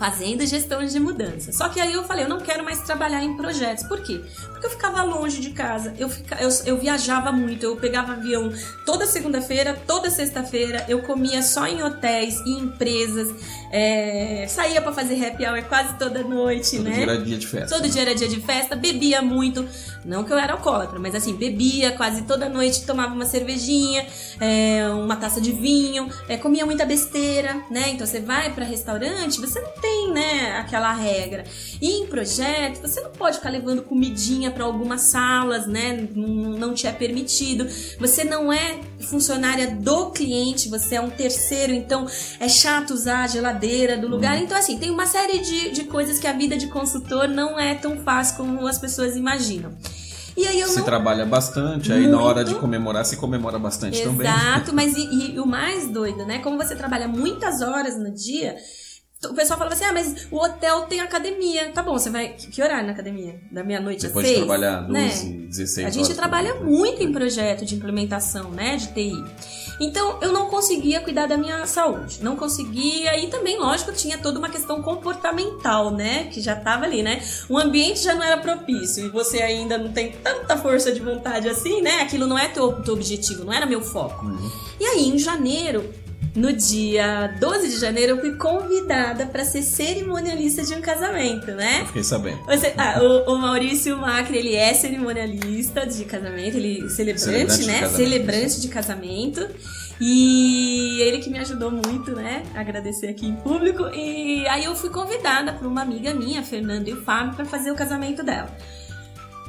[0.00, 1.52] fazendo gestão de mudança.
[1.52, 3.84] Só que aí eu falei, eu não quero mais trabalhar em projetos.
[3.84, 4.22] Por quê?
[4.60, 8.52] Porque eu ficava longe de casa, eu, fica, eu, eu viajava muito, eu pegava avião
[8.84, 13.34] toda segunda-feira, toda sexta-feira, eu comia só em hotéis e empresas,
[13.72, 16.92] é, saía pra fazer happy hour quase toda noite, Todo né?
[16.92, 17.74] dia era dia de festa.
[17.74, 19.66] Todo dia era dia de festa, bebia muito.
[20.04, 24.06] Não que eu era alcoólatra, mas assim, bebia quase toda noite, tomava uma cervejinha,
[24.40, 27.90] é, uma taça de vinho, é, comia muita besteira, né?
[27.90, 31.44] Então você vai pra restaurante, você não tem, né, aquela regra.
[31.80, 36.08] E em projeto, você não pode ficar levando comidinha pra algumas salas, né?
[36.14, 37.66] Não, te é permitido.
[37.98, 42.06] Você não é funcionária do cliente, você é um terceiro, então
[42.38, 44.40] é chato usar a geladeira do lugar.
[44.40, 47.74] Então, assim, tem uma série de, de coisas que a vida de consultor não é
[47.74, 49.72] tão fácil como as pessoas imaginam.
[50.36, 54.02] E aí eu Se não trabalha bastante, aí na hora de comemorar, se comemora bastante
[54.02, 54.26] também.
[54.26, 56.38] Exato, mas e, e o mais doido, né?
[56.38, 58.56] Como você trabalha muitas horas no dia,
[59.28, 61.70] o pessoal falava assim: ah, mas o hotel tem academia.
[61.72, 62.30] Tá bom, você vai.
[62.30, 63.38] Que horário na academia?
[63.50, 64.38] Da meia-noite às Depois seis?
[64.38, 64.92] de trabalhar 12,
[65.28, 65.46] né?
[65.46, 69.12] 16 A gente trabalha muito em projeto de implementação, né, de TI.
[69.78, 74.38] Então, eu não conseguia cuidar da minha saúde, não conseguia e também, lógico, tinha toda
[74.38, 77.22] uma questão comportamental, né, que já tava ali, né?
[77.48, 81.48] O ambiente já não era propício e você ainda não tem tanta força de vontade
[81.48, 82.02] assim, né?
[82.02, 84.26] Aquilo não é teu, teu objetivo, não era meu foco.
[84.26, 84.50] Uhum.
[84.78, 85.92] E aí, em janeiro,
[86.34, 91.78] no dia 12 de janeiro, eu fui convidada para ser cerimonialista de um casamento, né?
[91.80, 92.38] Eu fiquei sabendo.
[92.46, 97.66] Você- ah, o, o Maurício Macri, ele é cerimonialista de casamento, ele celebrante, Celebrante de
[97.66, 97.80] né?
[97.80, 97.96] casamento.
[97.96, 99.48] Celebrante de casamento.
[100.02, 102.42] E ele que me ajudou muito, né?
[102.54, 103.82] Agradecer aqui em público.
[103.94, 107.70] E aí eu fui convidada por uma amiga minha, Fernanda e o Fábio, para fazer
[107.70, 108.48] o casamento dela.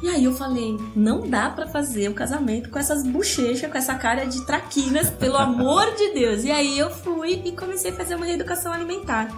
[0.01, 3.93] E aí eu falei, não dá pra fazer o casamento com essas bochechas, com essa
[3.95, 6.43] cara de traquinas, pelo amor de Deus.
[6.43, 9.29] E aí eu fui e comecei a fazer uma reeducação alimentar.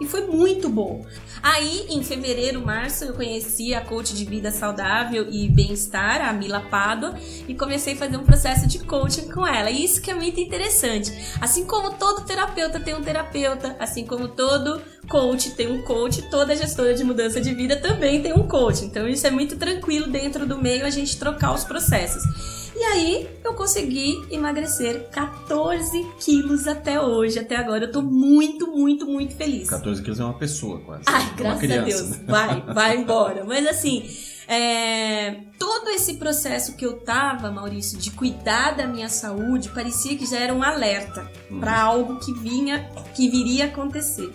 [0.00, 1.04] E foi muito bom.
[1.42, 6.60] Aí, em fevereiro, março, eu conheci a coach de vida saudável e bem-estar, a Mila
[6.60, 7.14] Pádua,
[7.46, 9.70] e comecei a fazer um processo de coaching com ela.
[9.70, 11.12] E isso que é muito interessante.
[11.40, 16.54] Assim como todo terapeuta tem um terapeuta, assim como todo coach tem um coach, toda
[16.54, 18.84] gestora de mudança de vida também tem um coach.
[18.84, 22.67] Então, isso é muito tranquilo dentro do meio a gente trocar os processos.
[22.78, 27.86] E aí eu consegui emagrecer 14 quilos até hoje, até agora.
[27.86, 29.68] Eu tô muito, muito, muito feliz.
[29.68, 31.02] 14 quilos é uma pessoa quase.
[31.06, 32.10] Ai, É graças a Deus.
[32.10, 32.18] né?
[32.26, 33.44] Vai, vai embora.
[33.44, 34.08] Mas assim,
[34.46, 40.24] é, todo esse processo que eu tava, Maurício, de cuidar da minha saúde, parecia que
[40.24, 41.60] já era um alerta Uhum.
[41.60, 44.30] para algo que vinha, que viria a acontecer.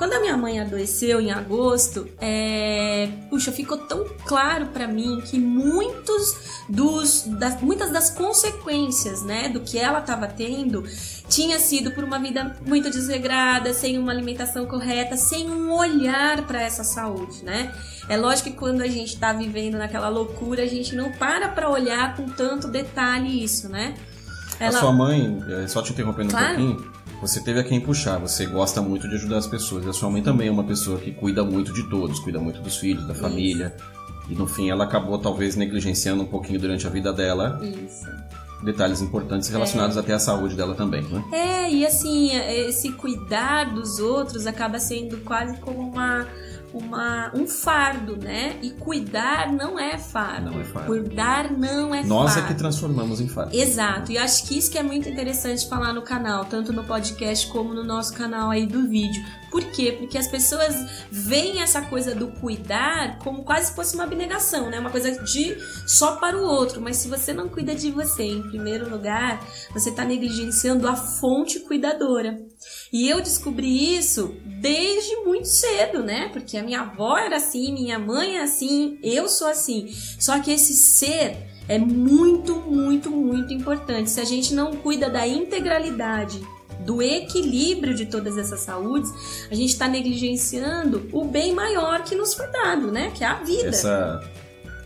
[0.00, 5.38] Quando a minha mãe adoeceu em agosto, é, puxa, ficou tão claro para mim que
[5.38, 10.82] muitos dos, das, muitas das consequências, né, do que ela estava tendo,
[11.28, 16.62] tinha sido por uma vida muito desregrada, sem uma alimentação correta, sem um olhar para
[16.62, 17.70] essa saúde, né?
[18.08, 21.68] É lógico que quando a gente está vivendo naquela loucura, a gente não para para
[21.68, 23.94] olhar com tanto detalhe isso, né?
[24.58, 26.62] A sua mãe, eh, só te interrompendo Claro.
[26.62, 29.84] um pouquinho, você teve a quem puxar, você gosta muito de ajudar as pessoas.
[29.84, 32.60] E a sua mãe também é uma pessoa que cuida muito de todos, cuida muito
[32.60, 33.74] dos filhos, da família.
[34.28, 38.06] E no fim ela acabou talvez negligenciando um pouquinho durante a vida dela Isso.
[38.62, 41.24] detalhes importantes relacionados até à saúde dela também, né?
[41.32, 46.26] É, e assim, esse cuidar dos outros acaba sendo quase como uma,
[46.72, 48.56] uma, um fardo, né?
[48.62, 50.50] E cuidar não é fardo.
[50.50, 50.86] Não é fardo.
[50.86, 52.48] Cuidar não é Nós é fardo.
[52.48, 53.54] que transformamos em fato.
[53.54, 57.46] Exato, e acho que isso que é muito interessante falar no canal, tanto no podcast
[57.48, 59.22] como no nosso canal aí do vídeo.
[59.50, 59.96] Por quê?
[59.98, 60.74] Porque as pessoas
[61.10, 64.78] veem essa coisa do cuidar como quase se fosse uma abnegação, né?
[64.78, 65.56] Uma coisa de
[65.86, 66.80] só para o outro.
[66.80, 71.58] Mas se você não cuida de você em primeiro lugar, você está negligenciando a fonte
[71.60, 72.38] cuidadora.
[72.92, 76.28] E eu descobri isso desde muito cedo, né?
[76.32, 79.88] Porque a minha avó era assim, minha mãe é assim, eu sou assim.
[80.18, 81.36] Só que esse ser
[81.68, 84.10] é muito, muito, muito importante.
[84.10, 86.40] Se a gente não cuida da integralidade,
[86.84, 89.12] do equilíbrio de todas essas saúdes,
[89.50, 93.12] a gente está negligenciando o bem maior que nos foi dado, né?
[93.14, 93.68] Que é a vida.
[93.68, 94.20] Essa...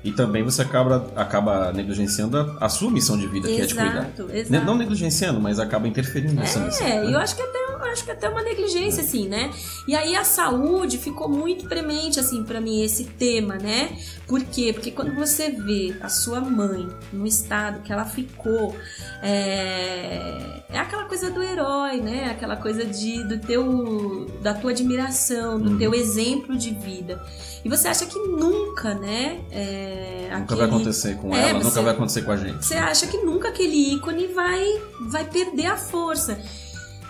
[0.03, 3.75] E também você acaba, acaba negligenciando a, a sua missão de vida, que é de
[3.75, 4.11] cuidar.
[4.15, 4.67] Exato, exato.
[4.67, 6.87] Não negligenciando, mas acaba interferindo nessa missão.
[6.87, 7.15] É, né?
[7.15, 9.51] eu acho que até acho que até uma negligência assim, né?
[9.87, 13.97] E aí a saúde ficou muito premente assim para mim esse tema, né?
[14.27, 14.73] Por quê?
[14.73, 18.75] Porque quando você vê a sua mãe no estado que ela ficou,
[19.23, 22.31] é, é aquela coisa do herói, né?
[22.31, 25.79] Aquela coisa de do teu da tua admiração, do Uhum.
[25.79, 27.23] teu exemplo de vida.
[27.65, 29.41] E você acha que nunca, né?
[29.51, 32.65] é, Nunca vai aquele- acontecer com É, ela, você- nunca vai acontecer com a gente.
[32.65, 34.65] você acha que nunca aquele ícone vai,
[35.11, 36.39] vai perder a força.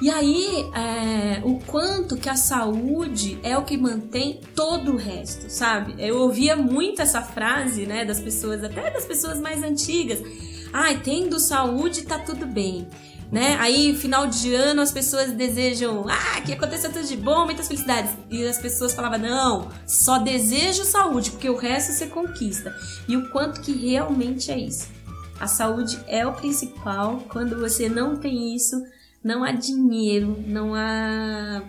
[0.00, 5.48] E aí, é, o quanto que a saúde é o que mantém todo o resto,
[5.48, 5.94] sabe?
[5.98, 10.20] Eu ouvia muito essa frase, né, das pessoas, até das pessoas mais antigas.
[10.72, 12.88] Ai, tendo saúde tá tudo bem.
[13.30, 13.56] Né?
[13.58, 18.12] Aí, final de ano, as pessoas desejam ah, que aconteça tudo de bom, muitas felicidades.
[18.30, 22.74] E as pessoas falavam, não, só desejo saúde, porque o resto você conquista.
[23.08, 24.88] E o quanto que realmente é isso.
[25.40, 27.24] A saúde é o principal.
[27.28, 28.76] Quando você não tem isso,
[29.24, 31.62] não há dinheiro, não há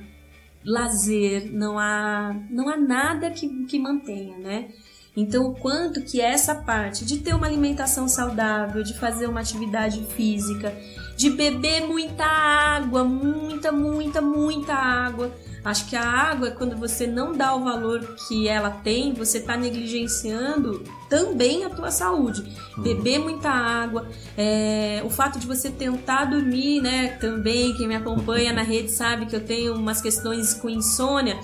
[0.65, 4.67] lazer, não há, não há nada que, que mantenha, né?
[5.15, 10.05] Então, o quanto que essa parte de ter uma alimentação saudável, de fazer uma atividade
[10.07, 10.75] física,
[11.15, 15.31] de beber muita água, muita, muita, muita água.
[15.65, 19.57] Acho que a água, quando você não dá o valor que ela tem, você está
[19.57, 22.55] negligenciando também a tua saúde.
[22.77, 27.17] Beber muita água, é, o fato de você tentar dormir, né?
[27.19, 31.35] Também, quem me acompanha na rede sabe que eu tenho umas questões com insônia.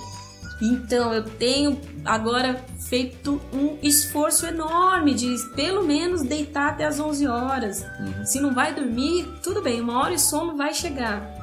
[0.62, 7.25] Então, eu tenho agora feito um esforço enorme de pelo menos deitar até as 11
[7.25, 7.84] horas.
[7.99, 8.23] Uhum.
[8.23, 11.40] Se não vai dormir, tudo bem, uma hora de sono vai chegar.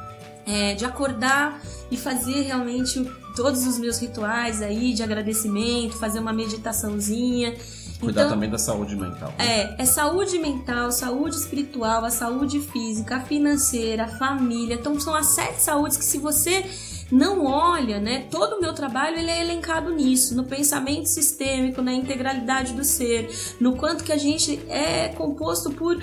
[0.48, 3.04] É, de acordar e fazer realmente
[3.36, 7.54] todos os meus rituais aí de agradecimento, fazer uma meditaçãozinha.
[8.00, 9.28] Cuidar Então, também da saúde mental.
[9.36, 9.74] né?
[9.78, 14.74] é, é saúde mental, saúde espiritual, a saúde física, a financeira, a família.
[14.74, 16.64] Então são as sete saúdes que se você
[17.10, 18.26] não olha, né?
[18.30, 23.28] Todo o meu trabalho ele é elencado nisso, no pensamento sistêmico, na integralidade do ser,
[23.58, 25.96] no quanto que a gente é composto por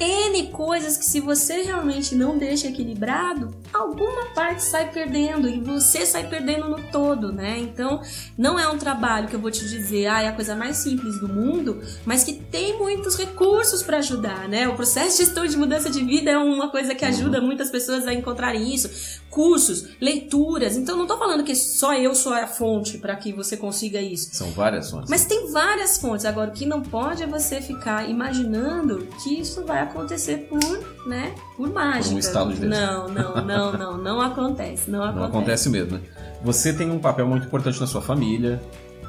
[0.00, 6.06] N coisas que se você realmente não deixa equilibrado, alguma parte sai perdendo e você
[6.06, 7.58] sai perdendo no todo, né?
[7.58, 8.00] Então,
[8.36, 11.20] não é um trabalho que eu vou te dizer, ah, é a coisa mais simples
[11.20, 14.66] do mundo, mas que tem muitos recursos para ajudar, né?
[14.68, 18.06] O processo de gestão de mudança de vida é uma coisa que ajuda muitas pessoas
[18.06, 19.20] a encontrarem isso.
[19.28, 20.76] Cursos, leituras.
[20.76, 24.34] Então, não tô falando que só eu sou a fonte para que você consiga isso.
[24.34, 25.10] São várias fontes.
[25.10, 26.24] Mas tem várias fontes.
[26.24, 30.58] Agora, o que não pode é você ficar imaginando que isso vai acontecer por,
[31.06, 32.18] né, por mágica.
[32.18, 32.70] estalo de dedo.
[32.70, 35.20] Não, não, não, não, não acontece, não acontece.
[35.20, 36.00] Não acontece mesmo, né?
[36.42, 38.60] Você tem um papel muito importante na sua família,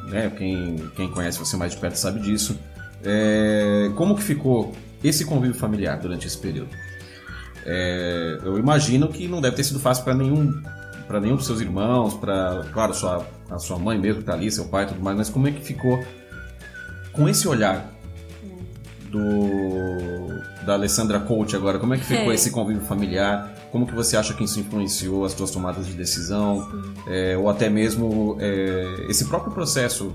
[0.09, 0.29] né?
[0.37, 2.59] Quem, quem conhece você mais de perto sabe disso.
[3.03, 6.69] É, como que ficou esse convívio familiar durante esse período?
[7.65, 10.61] É, eu imagino que não deve ter sido fácil para nenhum
[11.07, 14.49] para nenhum dos seus irmãos, para claro sua a sua mãe mesmo que tá ali,
[14.49, 15.17] seu pai, tudo mais.
[15.17, 16.03] Mas como é que ficou
[17.11, 17.85] Com esse olhar
[19.11, 22.35] do da Alessandra Coach agora, como é que ficou É.
[22.35, 23.51] esse convívio familiar?
[23.71, 26.67] Como que você acha que isso influenciou as suas tomadas de decisão?
[27.07, 30.13] É, ou até mesmo é, esse próprio processo,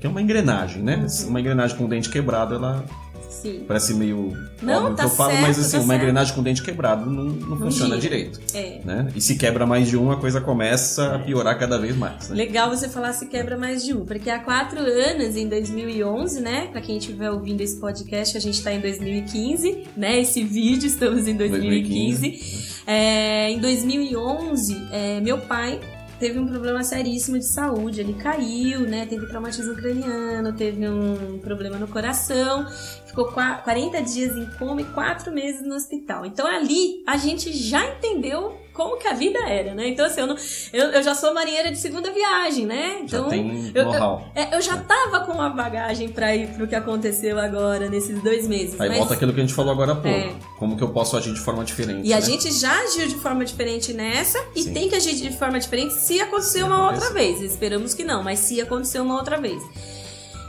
[0.00, 1.06] que é uma engrenagem, né?
[1.26, 2.84] Uma engrenagem com o dente quebrado, ela
[3.32, 3.64] Sim.
[3.66, 6.00] parece meio Não, óbvio tá que eu falo, certo, mas assim, tá uma certo.
[6.00, 8.16] engrenagem com dente quebrado não, não funciona gira.
[8.16, 8.40] direito.
[8.54, 8.80] É.
[8.84, 9.08] Né?
[9.16, 12.28] E se quebra mais de um, a coisa começa a piorar cada vez mais.
[12.28, 12.36] Né?
[12.36, 16.68] Legal você falar se quebra mais de um, porque há quatro anos, em 2011, né?
[16.70, 20.20] Pra quem estiver ouvindo esse podcast, a gente tá em 2015, né?
[20.20, 22.82] Esse vídeo, estamos em 2015.
[22.86, 25.80] É, em 2011, é, meu pai
[26.22, 28.00] teve um problema seríssimo de saúde.
[28.00, 29.06] Ele caiu, né?
[29.06, 32.64] Teve traumatismo craniano, teve um problema no coração.
[33.12, 36.24] Ficou qua- 40 dias em coma e 4 meses no hospital.
[36.24, 39.88] Então ali a gente já entendeu como que a vida era, né?
[39.88, 40.36] Então assim, eu, não,
[40.72, 43.00] eu, eu já sou marinheira de segunda viagem, né?
[43.02, 44.26] Então Já tem eu- know-how.
[44.34, 48.48] é, eu já tava com uma bagagem pra ir pro que aconteceu agora nesses dois
[48.48, 48.80] meses.
[48.80, 50.08] Aí mas- volta aquilo que a gente falou agora há pouco.
[50.08, 50.32] É.
[50.58, 52.08] Como que eu posso agir de forma diferente?
[52.08, 52.22] E a né?
[52.22, 54.72] gente já agiu de forma diferente nessa e Sim.
[54.72, 57.42] tem que agir de forma diferente se acontecer Se uma outra vez.
[57.42, 59.62] Esperamos que não, mas se acontecer uma outra vez.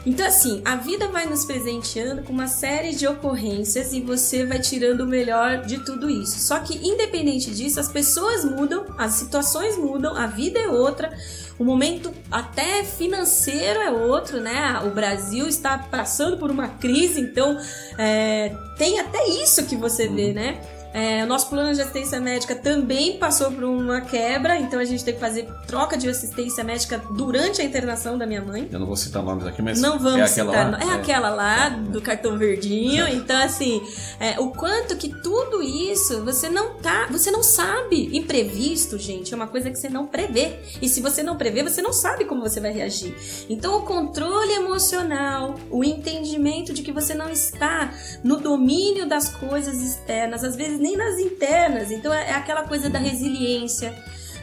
[0.06, 4.60] Então, assim, a vida vai nos presenteando com uma série de ocorrências e você vai
[4.60, 6.40] tirando o melhor de tudo isso.
[6.40, 11.16] Só que, independente disso, as pessoas mudam, as situações mudam, a vida é outra,
[11.58, 14.82] o momento até financeiro é outro, né?
[14.86, 17.58] O Brasil está passando por uma crise, então
[17.98, 20.60] é, tem até isso que você vê, né?
[20.94, 25.04] É, o nosso plano de assistência médica também passou por uma quebra, então a gente
[25.04, 28.70] tem que fazer troca de assistência médica durante a internação da minha mãe.
[28.72, 30.72] Eu não vou citar nomes aqui, mas Não vamos é aquela citar.
[30.72, 30.80] lá?
[30.80, 33.08] É, aquela lá do cartão verdinho.
[33.08, 33.82] Então, assim,
[34.20, 37.08] é, o quanto que tudo isso você não tá.
[37.12, 38.16] Você não sabe.
[38.16, 40.60] Imprevisto, gente, é uma coisa que você não prevê.
[40.82, 43.16] E se você não prevê, você não sabe como você vai reagir.
[43.50, 49.82] Então, o controle emocional, o entendimento de que você não está no domínio das coisas
[49.82, 51.90] externas, às vezes nem nas internas.
[51.90, 53.94] Então, é é aquela coisa da resiliência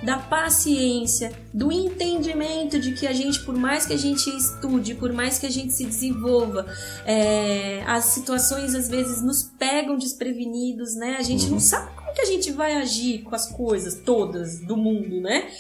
[0.03, 5.13] da paciência, do entendimento de que a gente, por mais que a gente estude, por
[5.13, 6.67] mais que a gente se desenvolva,
[7.05, 11.17] é, as situações às vezes nos pegam desprevenidos, né?
[11.19, 14.77] A gente não sabe como que a gente vai agir com as coisas todas do
[14.77, 15.51] mundo, né?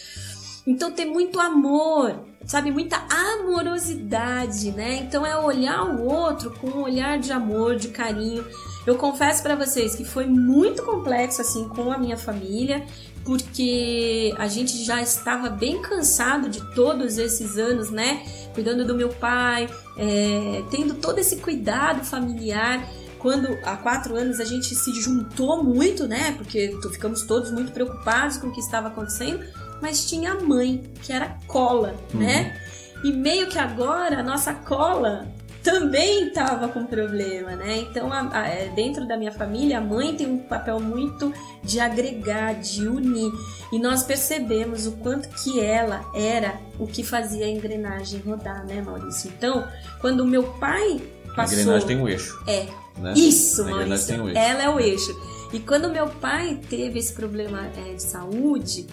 [0.67, 2.71] Então ter muito amor, sabe?
[2.71, 4.97] Muita amorosidade, né?
[4.97, 8.45] Então é olhar o outro com um olhar de amor, de carinho.
[8.91, 12.85] Eu confesso pra vocês que foi muito complexo assim com a minha família,
[13.25, 18.25] porque a gente já estava bem cansado de todos esses anos, né?
[18.53, 22.85] Cuidando do meu pai, é, tendo todo esse cuidado familiar
[23.21, 26.35] quando há quatro anos a gente se juntou muito, né?
[26.37, 29.47] Porque ficamos todos muito preocupados com o que estava acontecendo,
[29.81, 32.61] mas tinha a mãe, que era cola, né?
[33.05, 35.29] E meio que agora a nossa cola
[35.63, 37.79] também estava com problema, né?
[37.79, 41.79] Então, a- a- é, dentro da minha família, a mãe tem um papel muito de
[41.81, 43.31] agregar, de unir.
[43.73, 48.81] E nós percebemos o quanto que ela era o que fazia a engrenagem rodar, né,
[48.81, 49.31] Maurício?
[49.37, 49.67] Então,
[50.01, 51.59] quando o meu pai A passou...
[51.59, 52.43] engrenagem tem um eixo.
[52.47, 52.67] É,
[52.99, 53.13] Né?
[53.17, 54.07] isso, A Maurício.
[54.09, 54.39] tem o eixo.
[54.39, 55.31] Ela é o eixo.
[55.53, 58.87] E quando meu pai teve esse problema é, de saúde,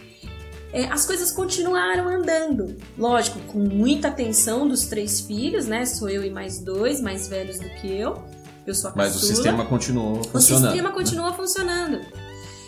[0.73, 2.75] é, as coisas continuaram andando.
[2.97, 5.85] Lógico, com muita atenção dos três filhos, né?
[5.85, 8.21] Sou eu e mais dois, mais velhos do que eu.
[8.65, 9.33] Eu sou a Mas o caçula.
[9.35, 10.65] sistema continuou O funcionando.
[10.71, 12.01] sistema continua funcionando.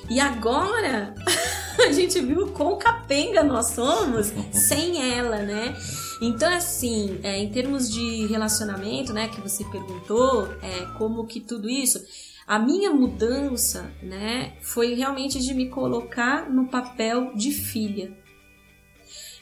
[0.10, 1.14] E agora
[1.88, 5.76] a gente viu quão capenga nós somos sem ela, né?
[6.22, 11.70] Então, assim, é, em termos de relacionamento, né, que você perguntou, é, como que tudo
[11.70, 12.02] isso,
[12.50, 18.12] a minha mudança, né, foi realmente de me colocar no papel de filha.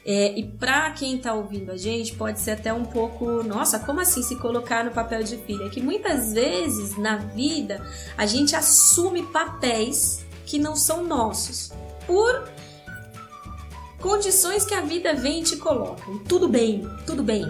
[0.06, 4.02] É, e pra quem tá ouvindo a gente, pode ser até um pouco, nossa, como
[4.02, 5.68] assim se colocar no papel de filha?
[5.68, 7.82] É que muitas vezes na vida
[8.18, 11.72] a gente assume papéis que não são nossos
[12.06, 12.50] por
[14.02, 16.04] condições que a vida vem e te coloca.
[16.28, 17.46] Tudo bem, tudo bem.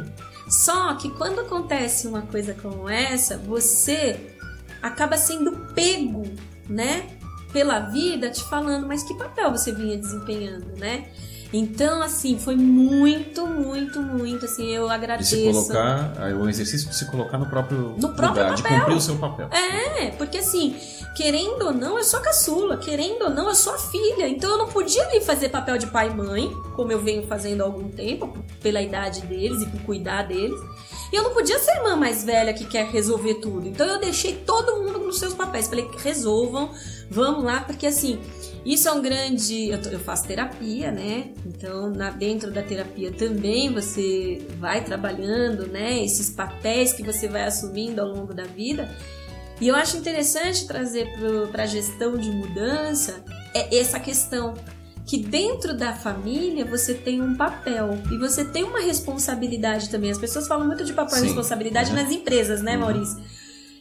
[0.47, 4.36] Só que quando acontece uma coisa como essa, você
[4.81, 6.23] acaba sendo pego,
[6.69, 7.07] né?
[7.53, 11.05] Pela vida te falando, mas que papel você vinha desempenhando, né?
[11.53, 15.29] Então, assim, foi muito, muito, muito, assim, eu De agradeço.
[15.35, 18.79] se colocar, o exercício de se colocar no próprio No próprio lugar, de papel.
[18.79, 19.49] cumprir o seu papel.
[19.51, 20.75] É, porque assim,
[21.15, 24.27] querendo ou não, eu sou a caçula, querendo ou não, eu sou a filha.
[24.27, 27.61] Então eu não podia ali fazer papel de pai e mãe, como eu venho fazendo
[27.61, 30.59] há algum tempo, pela idade deles e por cuidar deles.
[31.11, 33.67] E eu não podia ser a irmã mais velha que quer resolver tudo.
[33.67, 35.67] Então eu deixei todo mundo nos seus papéis.
[35.67, 36.71] Falei, resolvam,
[37.09, 38.19] vamos lá, porque assim,
[38.65, 39.69] isso é um grande.
[39.69, 41.31] Eu, eu faço terapia, né?
[41.45, 46.03] Então, na, dentro da terapia também você vai trabalhando, né?
[46.03, 48.93] Esses papéis que você vai assumindo ao longo da vida.
[49.61, 51.07] E eu acho interessante trazer
[51.51, 53.23] para a gestão de mudança
[53.55, 54.53] é essa questão
[55.07, 60.11] que dentro da família você tem um papel e você tem uma responsabilidade também.
[60.11, 61.95] As pessoas falam muito de papel e responsabilidade uhum.
[61.95, 62.81] nas empresas, né, uhum.
[62.81, 63.17] Maurício?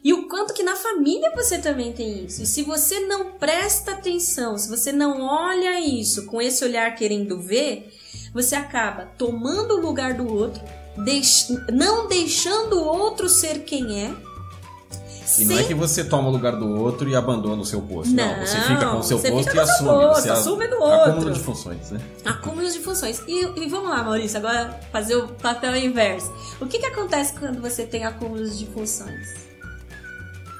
[0.04, 2.44] E o quanto que na família você também tem isso.
[2.44, 7.40] E se você não presta atenção, se você não olha isso com esse olhar querendo
[7.40, 7.92] ver,
[8.32, 10.62] você acaba tomando o lugar do outro,
[10.96, 14.14] deix não deixando o outro ser quem é.
[15.26, 15.46] E sem...
[15.46, 18.14] não é que você toma o lugar do outro e abandona o seu posto.
[18.14, 19.88] Não, não você fica com o seu posto e assume.
[19.88, 21.10] Posto, você assume do outro.
[21.10, 22.00] Acúmulo de funções, né?
[22.24, 23.22] Acúmulo de funções.
[23.26, 26.32] E, e, vamos lá, Maurício, agora fazer o papel inverso.
[26.60, 29.45] O que, que acontece quando você tem acúmulos de funções?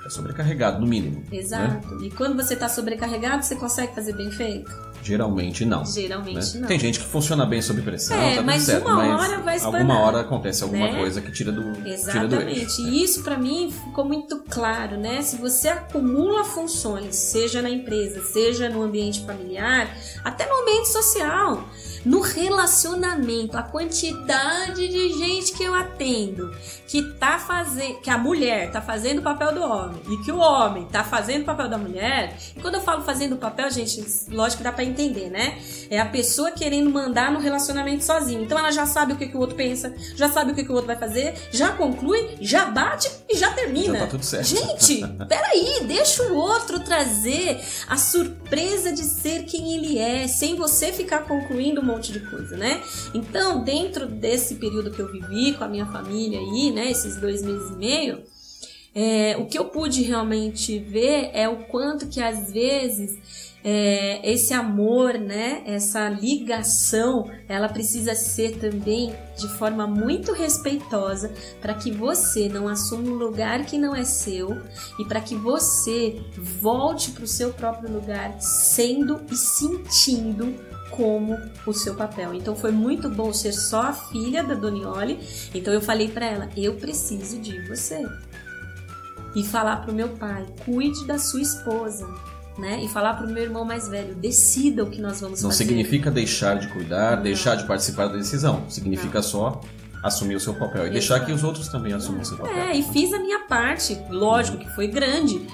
[0.07, 1.17] É sobrecarregado, no mínimo.
[1.31, 1.39] Né?
[1.39, 1.97] Exato.
[1.97, 2.07] Né?
[2.07, 4.71] E quando você está sobrecarregado, você consegue fazer bem feito?
[5.03, 5.85] Geralmente não.
[5.85, 6.61] Geralmente né?
[6.61, 6.69] não.
[6.69, 9.57] Tem gente que funciona bem sob pressão, é, tá mas certo, uma mas hora vai
[9.57, 10.99] espanar, alguma hora acontece alguma né?
[10.99, 12.29] coisa que tira do Exatamente.
[12.29, 15.23] Tira do eixo, e isso para mim ficou muito claro, né?
[15.23, 19.89] Se você acumula funções, seja na empresa, seja no ambiente familiar,
[20.25, 21.69] até no ambiente social,
[22.07, 26.55] no relacionamento, a quantidade de gente que eu atendo
[26.87, 30.39] que tá fazendo, que a mulher tá fazendo o papel do homem e que o
[30.39, 32.37] homem tá fazendo o papel da mulher.
[32.57, 35.59] E quando eu falo fazendo o papel, gente, lógico que dá para entender, né?
[35.91, 38.41] É a pessoa querendo mandar no relacionamento sozinha.
[38.41, 40.71] Então ela já sabe o que, que o outro pensa, já sabe o que, que
[40.71, 43.95] o outro vai fazer, já conclui, já bate e já termina.
[43.95, 44.47] Já tá tudo certo.
[44.47, 50.93] Gente, peraí, deixa o outro trazer a surpresa de ser quem ele é, sem você
[50.93, 52.83] ficar concluindo um monte de coisa, né?
[53.15, 57.43] Então, dentro desse período que eu vivi com a minha família aí, né, esses dois
[57.43, 58.23] meses e meio,
[58.95, 63.19] é, o que eu pude realmente ver é o quanto que às vezes
[63.63, 71.31] é, esse amor, né, essa ligação, ela precisa ser também de forma muito respeitosa
[71.61, 74.57] para que você não assuma um lugar que não é seu
[74.99, 81.73] e para que você volte para o seu próprio lugar sendo e sentindo como o
[81.73, 82.35] seu papel.
[82.35, 85.19] Então foi muito bom ser só a filha da Donioli.
[85.55, 88.05] Então eu falei para ela: eu preciso de você.
[89.35, 92.07] E falar pro meu pai: cuide da sua esposa.
[92.59, 92.83] Né?
[92.83, 95.65] E falar pro meu irmão mais velho, decida o que nós vamos Não fazer.
[95.65, 97.23] Não significa deixar de cuidar, Não.
[97.23, 98.65] deixar de participar da decisão.
[98.71, 99.23] Significa Não.
[99.23, 99.61] só
[100.03, 100.93] assumir o seu papel e Exato.
[100.93, 102.57] deixar que os outros também assumam o seu papel.
[102.57, 105.47] É, e fiz a minha parte, lógico que foi grande,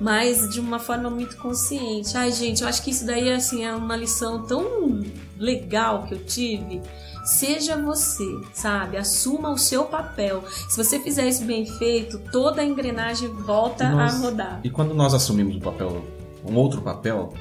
[0.00, 2.16] mas de uma forma muito consciente.
[2.16, 5.02] Ai, gente, eu acho que isso daí assim é uma lição tão
[5.38, 6.80] legal que eu tive.
[7.24, 8.24] Seja você,
[8.54, 8.96] sabe?
[8.96, 10.42] Assuma o seu papel.
[10.68, 14.60] Se você fizer isso bem feito, toda a engrenagem volta nós, a rodar.
[14.64, 16.02] E quando nós assumimos um papel,
[16.42, 17.34] um outro papel,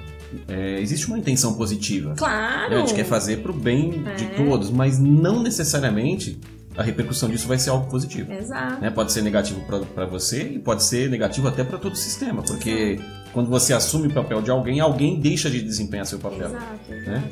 [0.47, 2.16] é, existe uma intenção positiva.
[2.18, 2.72] Claro!
[2.72, 2.76] Né?
[2.76, 4.16] A gente quer fazer para o bem é.
[4.16, 6.38] de todos, mas não necessariamente
[6.78, 8.32] a repercussão disso vai ser algo positivo.
[8.32, 8.82] Exato.
[8.82, 8.91] Né?
[8.91, 9.61] Pode ser negativo
[9.93, 12.99] para você e pode ser negativo até para todo o sistema, porque
[13.34, 16.47] quando você assume o papel de alguém, alguém deixa de desempenhar seu papel.
[16.47, 17.09] Exato, exato.
[17.09, 17.23] Né?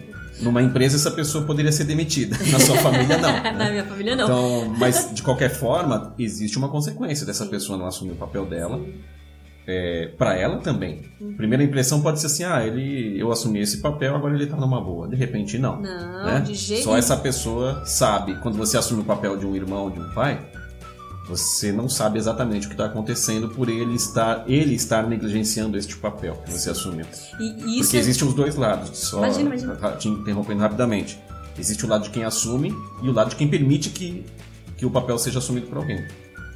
[0.42, 2.38] Numa empresa, essa pessoa poderia ser demitida.
[2.52, 3.32] Na sua família, não.
[3.42, 3.52] Né?
[3.52, 4.26] Na minha família, não.
[4.26, 7.52] Então, mas, de qualquer forma, existe uma consequência dessa Sim.
[7.52, 8.78] pessoa não assumir o papel dela.
[8.78, 9.15] Sim
[9.68, 11.02] é, para ela também.
[11.20, 11.34] Uhum.
[11.36, 14.80] Primeira impressão pode ser assim, ah, ele, eu assumi esse papel, agora ele tá numa
[14.80, 15.08] boa.
[15.08, 15.82] De repente, não.
[15.82, 16.40] Não, né?
[16.40, 18.36] de jeito Só essa pessoa sabe.
[18.42, 20.40] Quando você assume o papel de um irmão, de um pai,
[21.28, 25.98] você não sabe exatamente o que está acontecendo por ele estar, ele estar negligenciando este
[25.98, 27.06] papel que você assumiu.
[27.40, 28.00] E, Porque é...
[28.00, 28.98] existem os dois lados.
[28.98, 29.92] Só imagina, imagina.
[29.94, 31.20] te interrompendo rapidamente.
[31.58, 34.26] Existe o lado de quem assume e o lado de quem permite que,
[34.78, 36.06] que o papel seja assumido por alguém.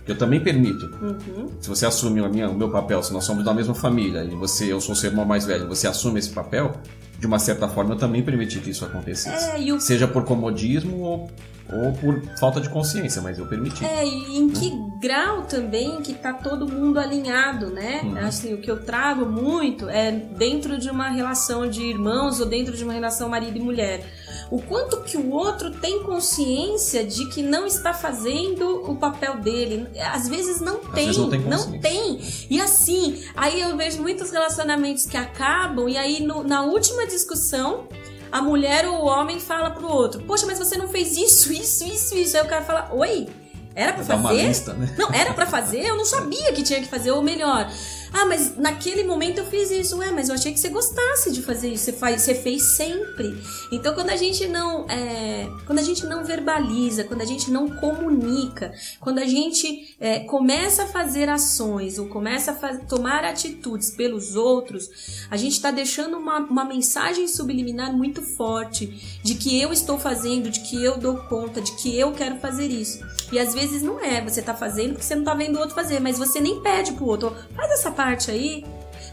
[0.07, 0.85] Eu também permito.
[1.01, 1.49] Uhum.
[1.59, 4.35] Se você assume a minha, o meu papel, se nós somos da mesma família e
[4.35, 6.73] você, eu sou seu irmão mais velho, você assume esse papel,
[7.19, 9.49] de uma certa forma eu também permiti que isso acontecesse.
[9.51, 9.79] É, o...
[9.79, 11.31] Seja por comodismo ou,
[11.71, 13.85] ou por falta de consciência, mas eu permiti.
[13.85, 14.99] É, e em que uhum.
[14.99, 18.01] grau também que tá todo mundo alinhado, né?
[18.03, 18.17] Uhum.
[18.17, 22.75] Assim, o que eu trago muito é dentro de uma relação de irmãos ou dentro
[22.75, 24.03] de uma relação marido e mulher
[24.51, 29.87] o quanto que o outro tem consciência de que não está fazendo o papel dele.
[30.11, 32.19] Às vezes não tem, vezes não, tem não tem.
[32.49, 37.87] E assim, aí eu vejo muitos relacionamentos que acabam e aí no, na última discussão
[38.31, 41.83] a mulher ou o homem fala pro outro: "Poxa, mas você não fez isso, isso,
[41.83, 42.37] isso, isso".
[42.37, 43.27] Aí o cara fala: "Oi,
[43.75, 44.47] era para fazer?
[44.47, 44.95] Lista, né?
[44.97, 45.85] Não, era para fazer?
[45.85, 47.69] Eu não sabia que tinha que fazer, ou melhor,
[48.11, 49.97] Ah, mas naquele momento eu fiz isso.
[49.97, 51.85] Ué, mas eu achei que você gostasse de fazer isso.
[51.85, 53.37] Você, faz, você fez sempre.
[53.71, 54.89] Então, quando a gente não.
[54.89, 60.19] É, quando a gente não verbaliza, quando a gente não comunica, quando a gente é,
[60.19, 64.89] começa a fazer ações ou começa a tomar atitudes pelos outros,
[65.29, 70.49] a gente está deixando uma, uma mensagem subliminar muito forte de que eu estou fazendo,
[70.49, 72.99] de que eu dou conta, de que eu quero fazer isso.
[73.31, 75.75] E às vezes não é, você tá fazendo porque você não tá vendo o outro
[75.75, 78.63] fazer, mas você nem pede pro outro, faz essa parte aí,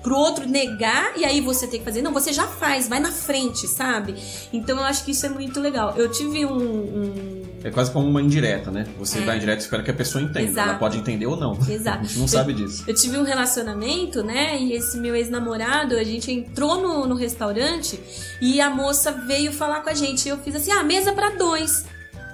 [0.00, 2.00] pro outro negar e aí você tem que fazer.
[2.00, 4.14] Não, você já faz, vai na frente, sabe?
[4.52, 5.94] Então eu acho que isso é muito legal.
[5.96, 6.56] Eu tive um.
[6.56, 7.42] um...
[7.64, 8.86] É quase como uma indireta, né?
[9.00, 9.22] Você é.
[9.22, 10.48] dá indireta e espera que a pessoa entenda.
[10.48, 10.68] Exato.
[10.68, 11.58] Ela pode entender ou não.
[11.68, 11.98] Exato.
[11.98, 12.84] A gente não eu, sabe disso.
[12.86, 14.56] Eu tive um relacionamento, né?
[14.56, 17.98] E esse meu ex-namorado, a gente entrou no, no restaurante
[18.40, 20.26] e a moça veio falar com a gente.
[20.26, 21.84] E eu fiz assim: ah, mesa para dois.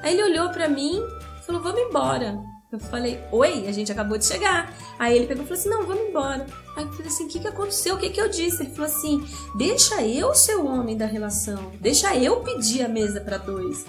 [0.03, 1.03] Aí ele olhou para mim
[1.41, 2.52] e falou: vamos embora.
[2.73, 4.75] Eu falei, oi, a gente acabou de chegar.
[4.99, 6.47] Aí ele pegou e falou assim: não, vamos embora.
[6.75, 7.97] Aí eu falei assim: o que, que aconteceu?
[7.97, 8.63] O que, que eu disse?
[8.63, 9.23] Ele falou assim:
[9.55, 13.85] deixa eu ser o homem da relação, deixa eu pedir a mesa para dois.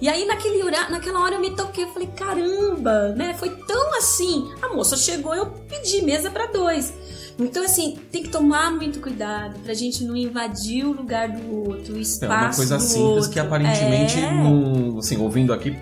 [0.00, 3.34] E aí naquele hora, naquela hora eu me toquei, eu falei: caramba, né?
[3.34, 4.50] Foi tão assim.
[4.60, 6.92] A moça chegou, eu pedi mesa para dois.
[7.38, 11.94] Então, assim, tem que tomar muito cuidado pra gente não invadir o lugar do outro,
[11.94, 12.32] o espaço.
[12.32, 13.30] É uma coisa simples outro.
[13.30, 14.32] que aparentemente, é...
[14.32, 15.76] não, assim, ouvindo aqui,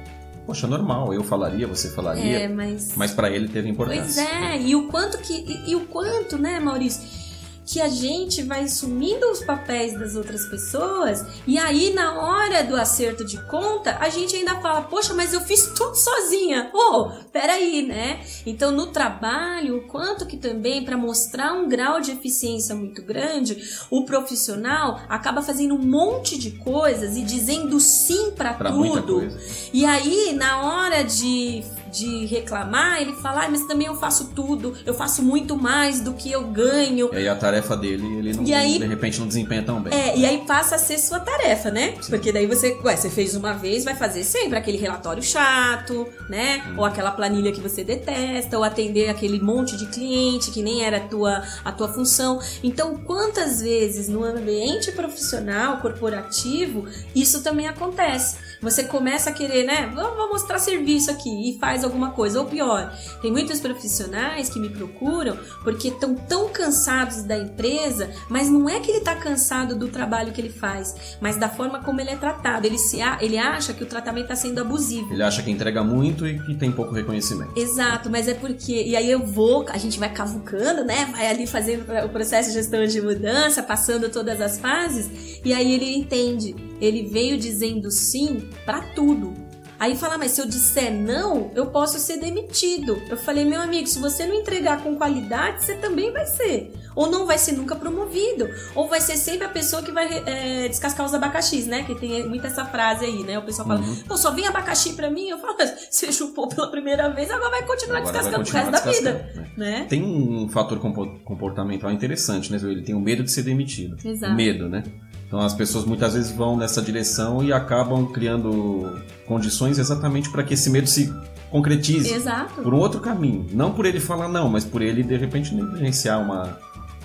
[0.47, 2.41] poxa, normal, eu falaria, você falaria.
[2.41, 2.93] É, mas.
[2.97, 4.03] Mas para ele teve importância.
[4.03, 5.33] Pois é, e o quanto que.
[5.33, 7.22] E, e o quanto, né, Maurício?
[7.65, 12.77] Que a gente vai sumindo os papéis das outras pessoas e aí na hora do
[12.77, 16.71] acerto de conta a gente ainda fala, poxa, mas eu fiz tudo sozinha.
[16.75, 18.21] Oh, peraí, né?
[18.45, 23.57] Então no trabalho, o quanto que também para mostrar um grau de eficiência muito grande,
[23.91, 29.29] o profissional acaba fazendo um monte de coisas e dizendo sim para tudo.
[29.73, 31.63] E aí na hora de
[31.93, 36.15] de reclamar, ele fala, ah, mas também eu faço tudo, eu faço muito mais do
[36.15, 37.11] que eu ganho.
[37.13, 39.93] E aí a tarefa dele, ele não, aí, de repente não desempenha tão bem.
[39.93, 41.95] É, e aí passa a ser sua tarefa, né?
[42.01, 42.11] Sim.
[42.11, 46.65] Porque daí você, ué, você fez uma vez, vai fazer sempre aquele relatório chato, né?
[46.69, 46.79] Hum.
[46.79, 50.97] Ou aquela planilha que você detesta, ou atender aquele monte de cliente que nem era
[50.97, 52.41] a tua, a tua função.
[52.63, 58.52] Então, quantas vezes no ambiente profissional, corporativo, isso também acontece?
[58.63, 59.91] Você começa a querer, né?
[59.93, 62.39] Vou mostrar serviço aqui e faz alguma coisa.
[62.39, 68.49] Ou pior, tem muitos profissionais que me procuram porque estão tão cansados da empresa, mas
[68.49, 72.01] não é que ele está cansado do trabalho que ele faz, mas da forma como
[72.01, 72.65] ele é tratado.
[72.65, 75.13] Ele, se, ele acha que o tratamento está sendo abusivo.
[75.13, 77.53] Ele acha que entrega muito e que tem pouco reconhecimento.
[77.57, 78.85] Exato, mas é porque.
[78.85, 81.07] E aí eu vou, a gente vai cavucando, né?
[81.11, 85.75] Vai ali fazendo o processo de gestão de mudança, passando todas as fases, e aí
[85.75, 86.55] ele entende.
[86.81, 89.35] Ele veio dizendo sim para tudo.
[89.83, 93.03] Aí fala, mas se eu disser não, eu posso ser demitido.
[93.11, 96.73] Eu falei, meu amigo, se você não entregar com qualidade, você também vai ser.
[96.95, 98.49] Ou não vai ser nunca promovido.
[98.77, 101.83] Ou vai ser sempre a pessoa que vai é, descascar os abacaxis, né?
[101.83, 103.37] Que tem muita essa frase aí, né?
[103.41, 103.97] O pessoal fala, uhum.
[104.07, 105.29] pô, só vem abacaxi pra mim.
[105.29, 105.57] Eu falo,
[105.91, 109.33] você chupou pela primeira vez, agora vai continuar agora descascando pro resto da vida.
[109.35, 109.81] Né?
[109.81, 109.87] né?
[109.89, 112.59] Tem um fator comportamental interessante, né?
[112.63, 113.97] Ele tem o medo de ser demitido.
[114.05, 114.33] Exato.
[114.33, 114.85] Medo, né?
[115.33, 120.53] Então as pessoas muitas vezes vão nessa direção e acabam criando condições exatamente para que
[120.53, 121.11] esse medo se
[121.51, 122.61] concretize Exato.
[122.61, 123.47] por um outro caminho.
[123.51, 126.59] Não por ele falar não, mas por ele de repente negligenciar uma,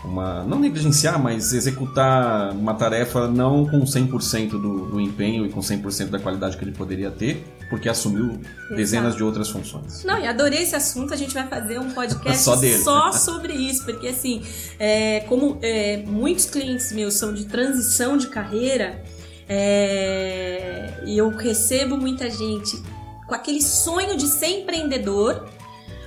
[0.03, 5.61] uma não negligenciar, mas executar uma tarefa não com 100% do, do empenho e com
[5.61, 8.39] 100% da qualidade que ele poderia ter, porque assumiu
[8.69, 10.03] dezenas de outras funções.
[10.03, 13.83] Não, e adorei esse assunto, a gente vai fazer um podcast só, só sobre isso,
[13.85, 14.43] porque assim,
[14.79, 19.03] é, como é, muitos clientes meus são de transição de carreira,
[19.49, 22.81] é, e eu recebo muita gente
[23.25, 25.47] com aquele sonho de ser empreendedor,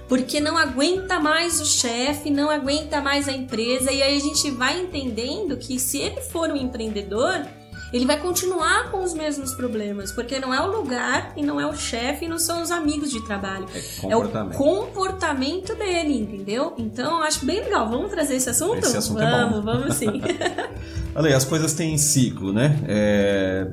[0.09, 4.51] porque não aguenta mais o chefe, não aguenta mais a empresa, e aí a gente
[4.51, 7.47] vai entendendo que se ele for um empreendedor,
[7.93, 11.67] ele vai continuar com os mesmos problemas, porque não é o lugar e não é
[11.67, 13.67] o chefe e não são os amigos de trabalho.
[14.05, 16.75] É, é o comportamento dele, entendeu?
[16.79, 17.89] Então eu acho bem legal.
[17.89, 18.79] Vamos trazer esse assunto?
[18.79, 20.21] Esse assunto vamos, é vamos sim.
[21.15, 22.79] Olha aí, as coisas têm ciclo, né?
[22.87, 23.71] É...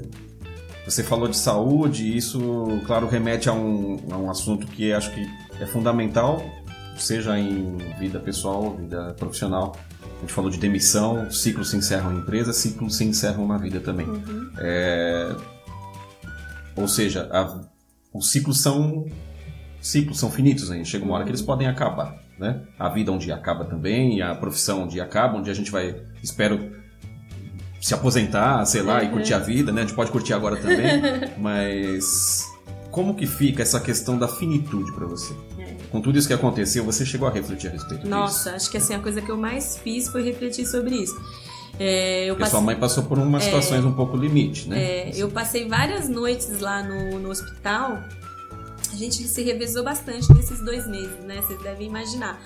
[0.85, 2.39] Você falou de saúde, e isso,
[2.85, 5.27] claro, remete a um, a um assunto que acho que
[5.59, 6.41] é fundamental,
[6.97, 9.75] seja em vida pessoal, vida profissional.
[10.17, 13.79] A gente falou de demissão, ciclos se encerram em empresa, ciclos se encerram na vida
[13.79, 14.07] também.
[14.07, 14.51] Uhum.
[14.57, 15.35] É...
[16.75, 17.61] Ou seja, a...
[18.13, 19.05] os ciclos são
[19.81, 20.85] ciclos são finitos ainda.
[20.85, 22.61] Chega uma hora que eles podem acabar, né?
[22.77, 25.71] A vida um dia acaba também, a profissão um dia acaba, um dia a gente
[25.71, 26.71] vai, espero,
[27.79, 29.05] se aposentar, sei lá, uhum.
[29.05, 29.81] e curtir a vida, né?
[29.81, 31.01] A gente pode curtir agora também,
[31.37, 32.45] mas
[32.91, 35.33] como que fica essa questão da finitude para você?
[35.87, 35.91] É.
[35.91, 38.55] com tudo isso que aconteceu, você chegou a refletir a respeito Nossa, disso?
[38.55, 41.15] acho que assim, a coisa que eu mais fiz foi refletir sobre isso.
[41.79, 44.79] É, passe- sua mãe passou por umas situações um pouco limite, né?
[45.09, 47.99] É, eu passei várias noites lá no, no hospital.
[48.91, 51.39] A gente se revezou bastante nesses dois meses, né?
[51.41, 52.39] Vocês devem imaginar.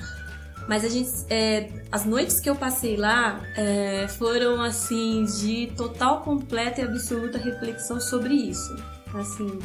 [0.67, 6.21] Mas a gente, é, as noites que eu passei lá é, foram assim de total,
[6.21, 8.75] completa e absoluta reflexão sobre isso.
[9.13, 9.59] Assim,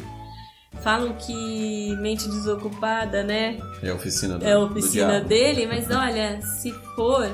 [0.81, 3.57] falam que mente desocupada, né?
[3.81, 7.27] É a oficina do, É a oficina dele, mas olha, se for,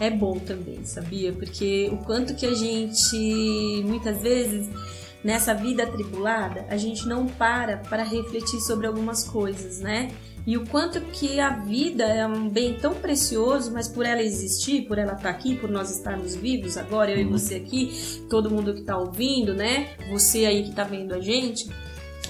[0.00, 1.32] é bom também, sabia?
[1.32, 4.68] Porque o quanto que a gente, muitas vezes,
[5.24, 10.10] nessa vida atribulada, a gente não para para refletir sobre algumas coisas, né?
[10.46, 14.82] E o quanto que a vida é um bem tão precioso, mas por ela existir,
[14.82, 18.72] por ela estar aqui, por nós estarmos vivos agora, eu e você aqui, todo mundo
[18.72, 19.88] que está ouvindo, né?
[20.12, 21.68] Você aí que está vendo a gente,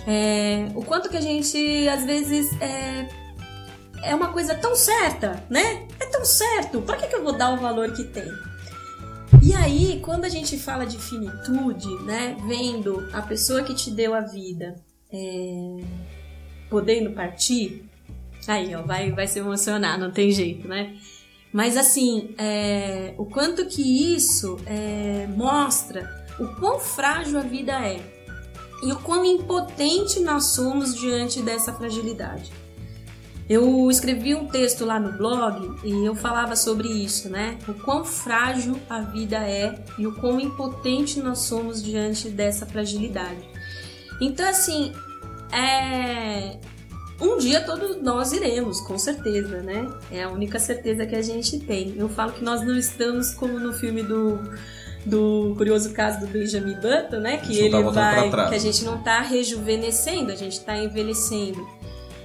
[0.06, 3.08] é, o quanto que a gente às vezes é,
[4.04, 5.86] é uma coisa tão certa, né?
[5.98, 6.80] É tão certo.
[6.82, 8.30] Pra que, que eu vou dar o valor que tem?
[9.42, 12.36] E aí, quando a gente fala de finitude, né?
[12.46, 14.76] Vendo a pessoa que te deu a vida
[15.12, 15.80] é,
[16.70, 17.84] podendo partir,
[18.46, 20.96] aí, ó, vai, vai se emocionar, não tem jeito, né?
[21.52, 28.15] Mas assim, é, o quanto que isso é, mostra o quão frágil a vida é
[28.82, 32.52] e o quão impotente nós somos diante dessa fragilidade.
[33.48, 37.56] Eu escrevi um texto lá no blog e eu falava sobre isso, né?
[37.68, 43.48] O quão frágil a vida é e o quão impotente nós somos diante dessa fragilidade.
[44.20, 44.92] Então, assim,
[45.52, 46.58] é.
[47.18, 49.88] Um dia todos nós iremos, com certeza, né?
[50.10, 51.94] É a única certeza que a gente tem.
[51.96, 54.38] Eu falo que nós não estamos como no filme do,
[55.06, 57.36] do curioso caso do Benjamin Button, né?
[57.38, 58.30] Que ele vai.
[58.48, 61.66] Que a gente não tá rejuvenescendo, a gente tá envelhecendo.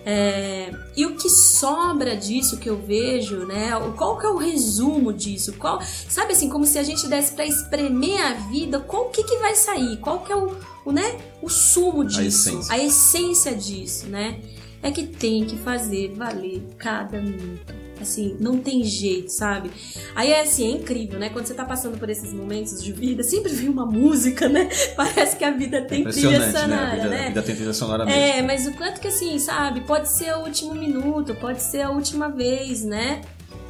[0.03, 3.75] É, e o que sobra disso que eu vejo, né?
[3.77, 5.53] o- Qual que é o resumo disso?
[5.59, 5.79] Qual,
[6.09, 9.53] sabe assim, como se a gente desse pra espremer a vida, qual que que vai
[9.55, 9.97] sair?
[9.97, 11.17] Qual que é o, o, né?
[11.39, 12.49] o sumo disso?
[12.49, 12.73] essência.
[12.73, 14.39] a essência disso, né?
[14.81, 17.71] É que tem que fazer valer cada minuto.
[18.01, 19.71] Assim, não tem jeito, sabe?
[20.15, 21.29] Aí é assim, é incrível, né?
[21.29, 24.69] Quando você tá passando por esses momentos de vida, sempre vem uma música, né?
[24.95, 26.59] Parece que a vida tem trilha Impressionante, né?
[26.59, 27.25] A sonora, vida, né?
[27.25, 28.19] a vida tem trilha sonora mesmo.
[28.19, 29.81] É, mas o quanto que assim, sabe?
[29.81, 33.21] Pode ser o último minuto, pode ser a última vez, né?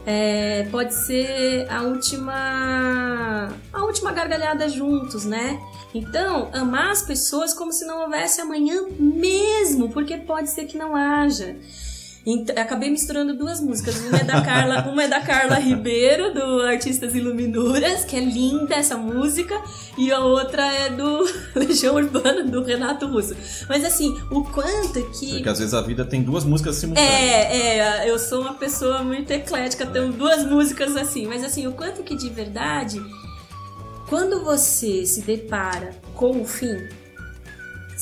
[0.06, 5.60] É, pode ser a última a última gargalhada juntos, né?
[5.94, 10.96] Então, amar as pessoas como se não houvesse amanhã mesmo, porque pode ser que não
[10.96, 11.56] haja.
[12.26, 14.00] Então, acabei misturando duas músicas.
[14.02, 18.76] Uma é da Carla, uma é da Carla Ribeiro, do Artistas Iluminuras, que é linda
[18.76, 19.60] essa música,
[19.98, 23.36] e a outra é do Legião Urbana, do Renato Russo.
[23.68, 25.34] Mas assim, o quanto que.
[25.34, 27.12] Porque às vezes a vida tem duas músicas simultâneas.
[27.12, 31.72] É, é, eu sou uma pessoa muito eclética, tenho duas músicas assim, mas assim, o
[31.72, 33.02] quanto que de verdade,
[34.08, 36.88] quando você se depara com o fim,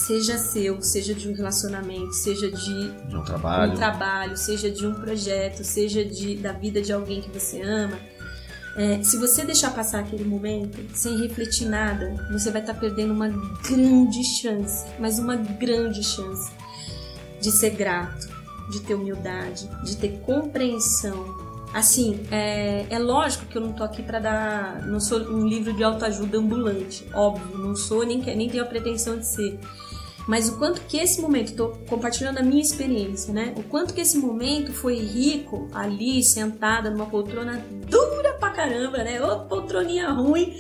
[0.08, 3.74] seja seu, seja de um relacionamento, seja de De um trabalho.
[3.74, 7.98] um trabalho, seja de um projeto, seja de, da vida de alguém que você ama,
[8.78, 13.28] é, se você deixar passar aquele momento sem refletir nada, você vai estar perdendo uma
[13.28, 16.50] grande chance, mas uma grande chance
[17.42, 18.28] de ser grato,
[18.72, 21.50] de ter humildade, de ter compreensão.
[21.74, 24.88] Assim, é, é lógico que eu não tô aqui para dar.
[24.88, 29.18] Não sou um livro de autoajuda ambulante, óbvio, não sou, nem, nem tenho a pretensão
[29.18, 29.60] de ser.
[30.30, 33.52] Mas o quanto que esse momento, tô compartilhando a minha experiência, né?
[33.58, 39.20] O quanto que esse momento foi rico ali, sentada numa poltrona dura pra caramba, né?
[39.20, 40.56] Ô, poltroninha ruim.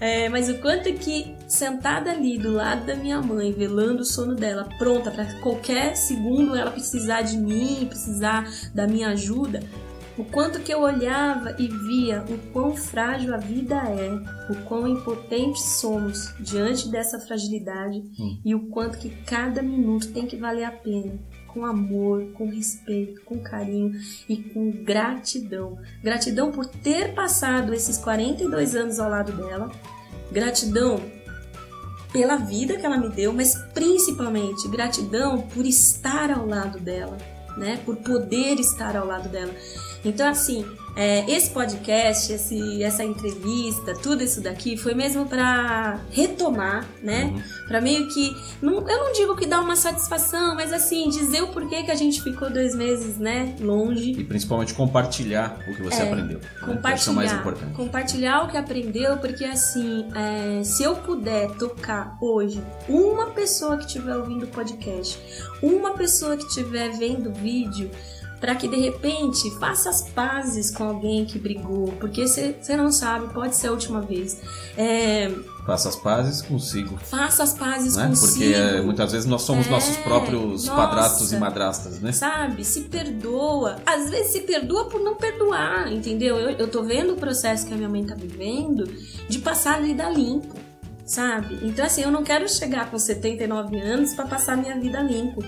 [0.00, 4.34] É, mas o quanto que sentada ali do lado da minha mãe, velando o sono
[4.34, 9.62] dela, pronta para qualquer segundo ela precisar de mim, precisar da minha ajuda,
[10.20, 14.10] o quanto que eu olhava e via o quão frágil a vida é,
[14.52, 18.38] o quão impotentes somos diante dessa fragilidade Hum.
[18.44, 21.14] e o quanto que cada minuto tem que valer a pena.
[21.48, 23.92] Com amor, com respeito, com carinho
[24.28, 25.78] e com gratidão.
[26.02, 29.70] Gratidão por ter passado esses 42 anos ao lado dela.
[30.30, 31.00] Gratidão
[32.12, 37.16] pela vida que ela me deu, mas principalmente gratidão por estar ao lado dela,
[37.56, 37.80] né?
[37.84, 39.52] Por poder estar ao lado dela.
[40.04, 40.64] Então, assim,
[40.96, 47.24] é, esse podcast, esse, essa entrevista, tudo isso daqui foi mesmo para retomar, né?
[47.24, 47.42] Uhum.
[47.68, 48.34] Para meio que.
[48.60, 51.94] Não, eu não digo que dá uma satisfação, mas assim, dizer o porquê que a
[51.94, 53.54] gente ficou dois meses, né?
[53.60, 54.12] Longe.
[54.12, 56.38] E principalmente compartilhar o que você É, aprendeu.
[56.38, 56.44] né?
[56.60, 57.72] É o Compartilhar, mais importante.
[57.74, 63.84] compartilhar o que aprendeu, porque assim, é, se eu puder tocar hoje uma pessoa que
[63.84, 65.18] estiver ouvindo o podcast,
[65.62, 67.90] uma pessoa que estiver vendo o vídeo,
[68.40, 73.32] para que de repente faça as pazes com alguém que brigou, porque você não sabe,
[73.34, 74.38] pode ser a última vez.
[74.76, 75.30] É,
[75.66, 76.96] Faça as pazes consigo.
[76.98, 78.08] Faça as pazes né?
[78.08, 78.32] consigo.
[78.32, 82.12] Porque é, muitas vezes nós somos é, nossos próprios nossa, padrastos e madrastas, né?
[82.12, 82.64] Sabe?
[82.64, 83.76] Se perdoa.
[83.84, 86.36] Às vezes se perdoa por não perdoar, entendeu?
[86.38, 88.84] Eu, eu tô vendo o processo que a minha mãe tá vivendo
[89.28, 90.56] de passar a vida limpo,
[91.04, 91.58] sabe?
[91.62, 95.44] Então, assim, eu não quero chegar com 79 anos para passar a minha vida limpo.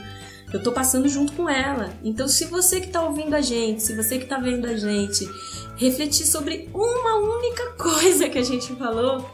[0.53, 1.91] Eu tô passando junto com ela.
[2.05, 5.29] Então, se você que tá ouvindo a gente, se você que tá vendo a gente,
[5.77, 9.29] refletir sobre uma única coisa que a gente falou,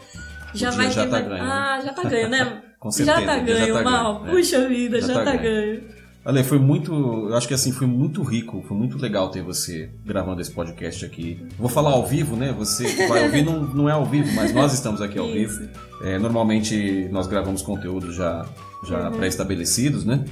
[0.55, 1.11] já vai já ter.
[1.11, 1.43] Tá ganho.
[1.43, 2.63] Ah, já tá ganho, né?
[2.79, 3.21] com certeza.
[3.21, 4.21] Já tá ganho, já tá mal.
[4.21, 4.69] Ganho, Puxa é.
[4.69, 5.81] vida, já, já tá, tá ganho.
[5.81, 5.99] ganho.
[6.25, 6.93] Ale, foi muito.
[6.93, 11.05] Eu acho que assim, foi muito rico, foi muito legal ter você gravando esse podcast
[11.05, 11.43] aqui.
[11.59, 12.53] Vou falar ao vivo, né?
[12.59, 15.69] Você vai ouvir, não, não é ao vivo, mas nós estamos aqui ao vivo.
[16.03, 18.45] É, normalmente nós gravamos conteúdo já,
[18.87, 19.17] já uhum.
[19.17, 20.25] pré-estabelecidos, né?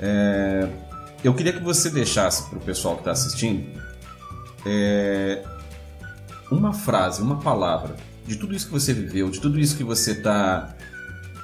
[0.00, 0.68] É,
[1.22, 3.66] eu queria que você deixasse para o pessoal que está assistindo
[4.64, 5.42] é,
[6.50, 7.94] uma frase, uma palavra
[8.26, 10.74] de tudo isso que você viveu, de tudo isso que você tá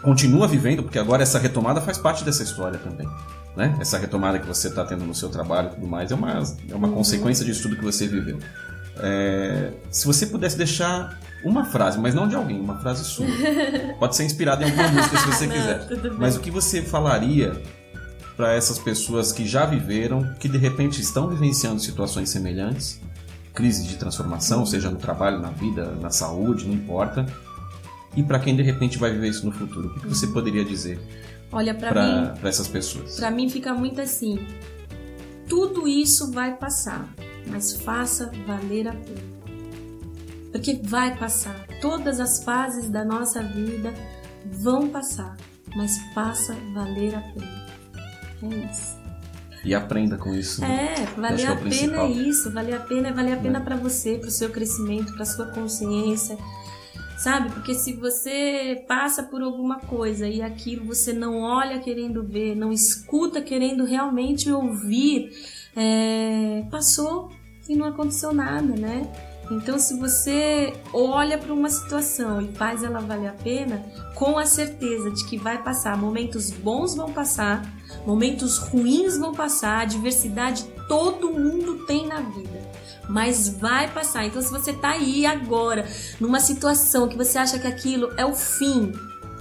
[0.03, 3.09] continua vivendo, porque agora essa retomada faz parte dessa história também.
[3.57, 3.77] Né?
[3.81, 6.31] Essa retomada que você está tendo no seu trabalho e tudo mais é uma,
[6.71, 6.95] é uma uhum.
[6.95, 8.39] consequência disso tudo que você viveu.
[8.99, 13.27] É, se você pudesse deixar uma frase, mas não de alguém, uma frase sua.
[13.99, 16.13] Pode ser inspirada em alguma música se você não, quiser.
[16.19, 17.61] Mas o que você falaria
[18.37, 23.01] para essas pessoas que já viveram, que de repente estão vivenciando situações semelhantes,
[23.55, 27.25] crise de transformação, seja no trabalho, na vida, na saúde, não importa.
[28.15, 31.01] E para quem de repente vai viver isso no futuro, o que, você poderia dizer?
[31.51, 33.17] Olha para essas pessoas.
[33.17, 34.39] Para mim fica muito assim.
[35.49, 37.09] Tudo isso vai passar,
[37.47, 39.37] mas faça valer a pena.
[40.53, 41.67] Porque vai passar.
[41.81, 43.95] Todas as fases da nossa vida
[44.51, 45.37] vão passar,
[45.75, 47.66] mas faça valer a pena.
[48.43, 48.97] É isso.
[49.65, 50.61] E aprenda com isso.
[50.61, 50.95] Né?
[50.97, 53.63] É, valer é a pena é isso, valer a pena é valer a pena é.
[53.63, 56.39] para você, para o seu crescimento, para sua consciência.
[57.19, 57.51] Sabe?
[57.51, 62.71] Porque se você passa por alguma coisa e aquilo você não olha querendo ver, não
[62.71, 65.33] escuta querendo realmente ouvir,
[65.75, 67.33] é, passou
[67.69, 69.11] e não aconteceu nada, né?
[69.51, 73.85] Então, se você olha para uma situação e faz ela valer a pena,
[74.15, 77.63] com a certeza de que vai passar, momentos bons vão passar,
[78.07, 82.63] momentos ruins vão passar, adversidade todo mundo tem na vida,
[83.09, 84.25] mas vai passar.
[84.25, 85.87] Então, se você está aí agora
[86.21, 88.93] numa situação que você acha que aquilo é o fim,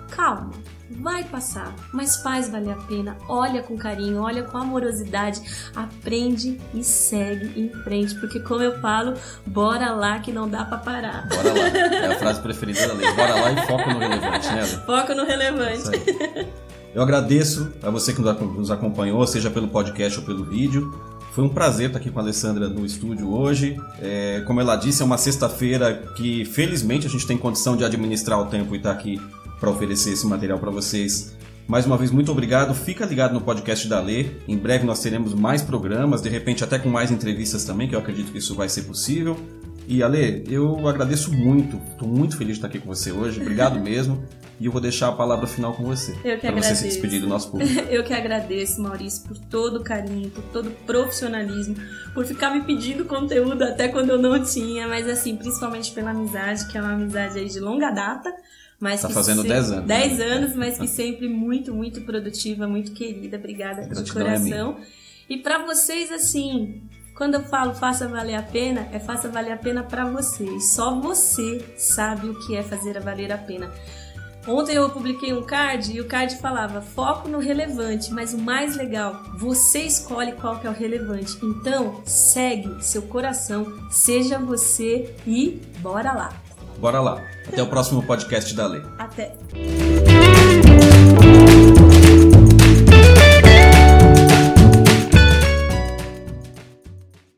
[0.10, 0.52] calma
[0.90, 3.18] vai passar, mas faz valer a pena.
[3.28, 5.42] Olha com carinho, olha com amorosidade,
[5.76, 9.14] aprende e segue em frente, porque como eu falo,
[9.46, 11.28] bora lá que não dá para parar.
[11.28, 11.68] Bora lá.
[11.68, 13.12] É a frase preferida da lei.
[13.14, 14.66] Bora lá e foca no relevante, né?
[14.86, 15.90] Foca no relevante.
[16.96, 20.98] Eu agradeço a você que nos acompanhou, seja pelo podcast ou pelo vídeo.
[21.34, 23.78] Foi um prazer estar aqui com a Alessandra no estúdio hoje.
[24.02, 28.40] É, como ela disse, é uma sexta-feira que felizmente a gente tem condição de administrar
[28.40, 29.22] o tempo e estar aqui
[29.60, 31.36] para oferecer esse material para vocês.
[31.68, 32.74] Mais uma vez, muito obrigado.
[32.74, 34.28] Fica ligado no podcast da Lê.
[34.48, 38.00] Em breve nós teremos mais programas, de repente até com mais entrevistas também, que eu
[38.00, 39.38] acredito que isso vai ser possível.
[39.86, 43.42] E Ale, eu agradeço muito, estou muito feliz de estar aqui com você hoje.
[43.42, 44.24] Obrigado mesmo.
[44.60, 46.14] E eu vou deixar a palavra final com você.
[46.24, 47.74] Eu que Para você se despedir do nosso público.
[47.90, 51.76] eu que agradeço, Maurício, por todo o carinho, por todo o profissionalismo,
[52.14, 56.68] por ficar me pedindo conteúdo até quando eu não tinha, mas assim, principalmente pela amizade,
[56.68, 58.34] que é uma amizade aí de longa data.
[58.80, 59.88] Mas tá fazendo 10 anos.
[59.88, 60.26] 10 né?
[60.26, 63.38] anos, mas que sempre muito, muito produtiva, muito querida.
[63.38, 64.78] Obrigada de é coração.
[64.80, 66.84] É e para vocês, assim,
[67.16, 70.74] quando eu falo faça valer a pena, é faça valer a pena para vocês.
[70.74, 73.72] Só você sabe o que é fazer valer a pena.
[74.48, 78.76] Ontem eu publiquei um card e o card falava foco no relevante, mas o mais
[78.76, 81.38] legal, você escolhe qual que é o relevante.
[81.44, 86.34] Então, segue seu coração, seja você e bora lá.
[86.78, 87.24] Bora lá.
[87.48, 88.82] Até o próximo podcast da Lei.
[88.98, 89.36] Até.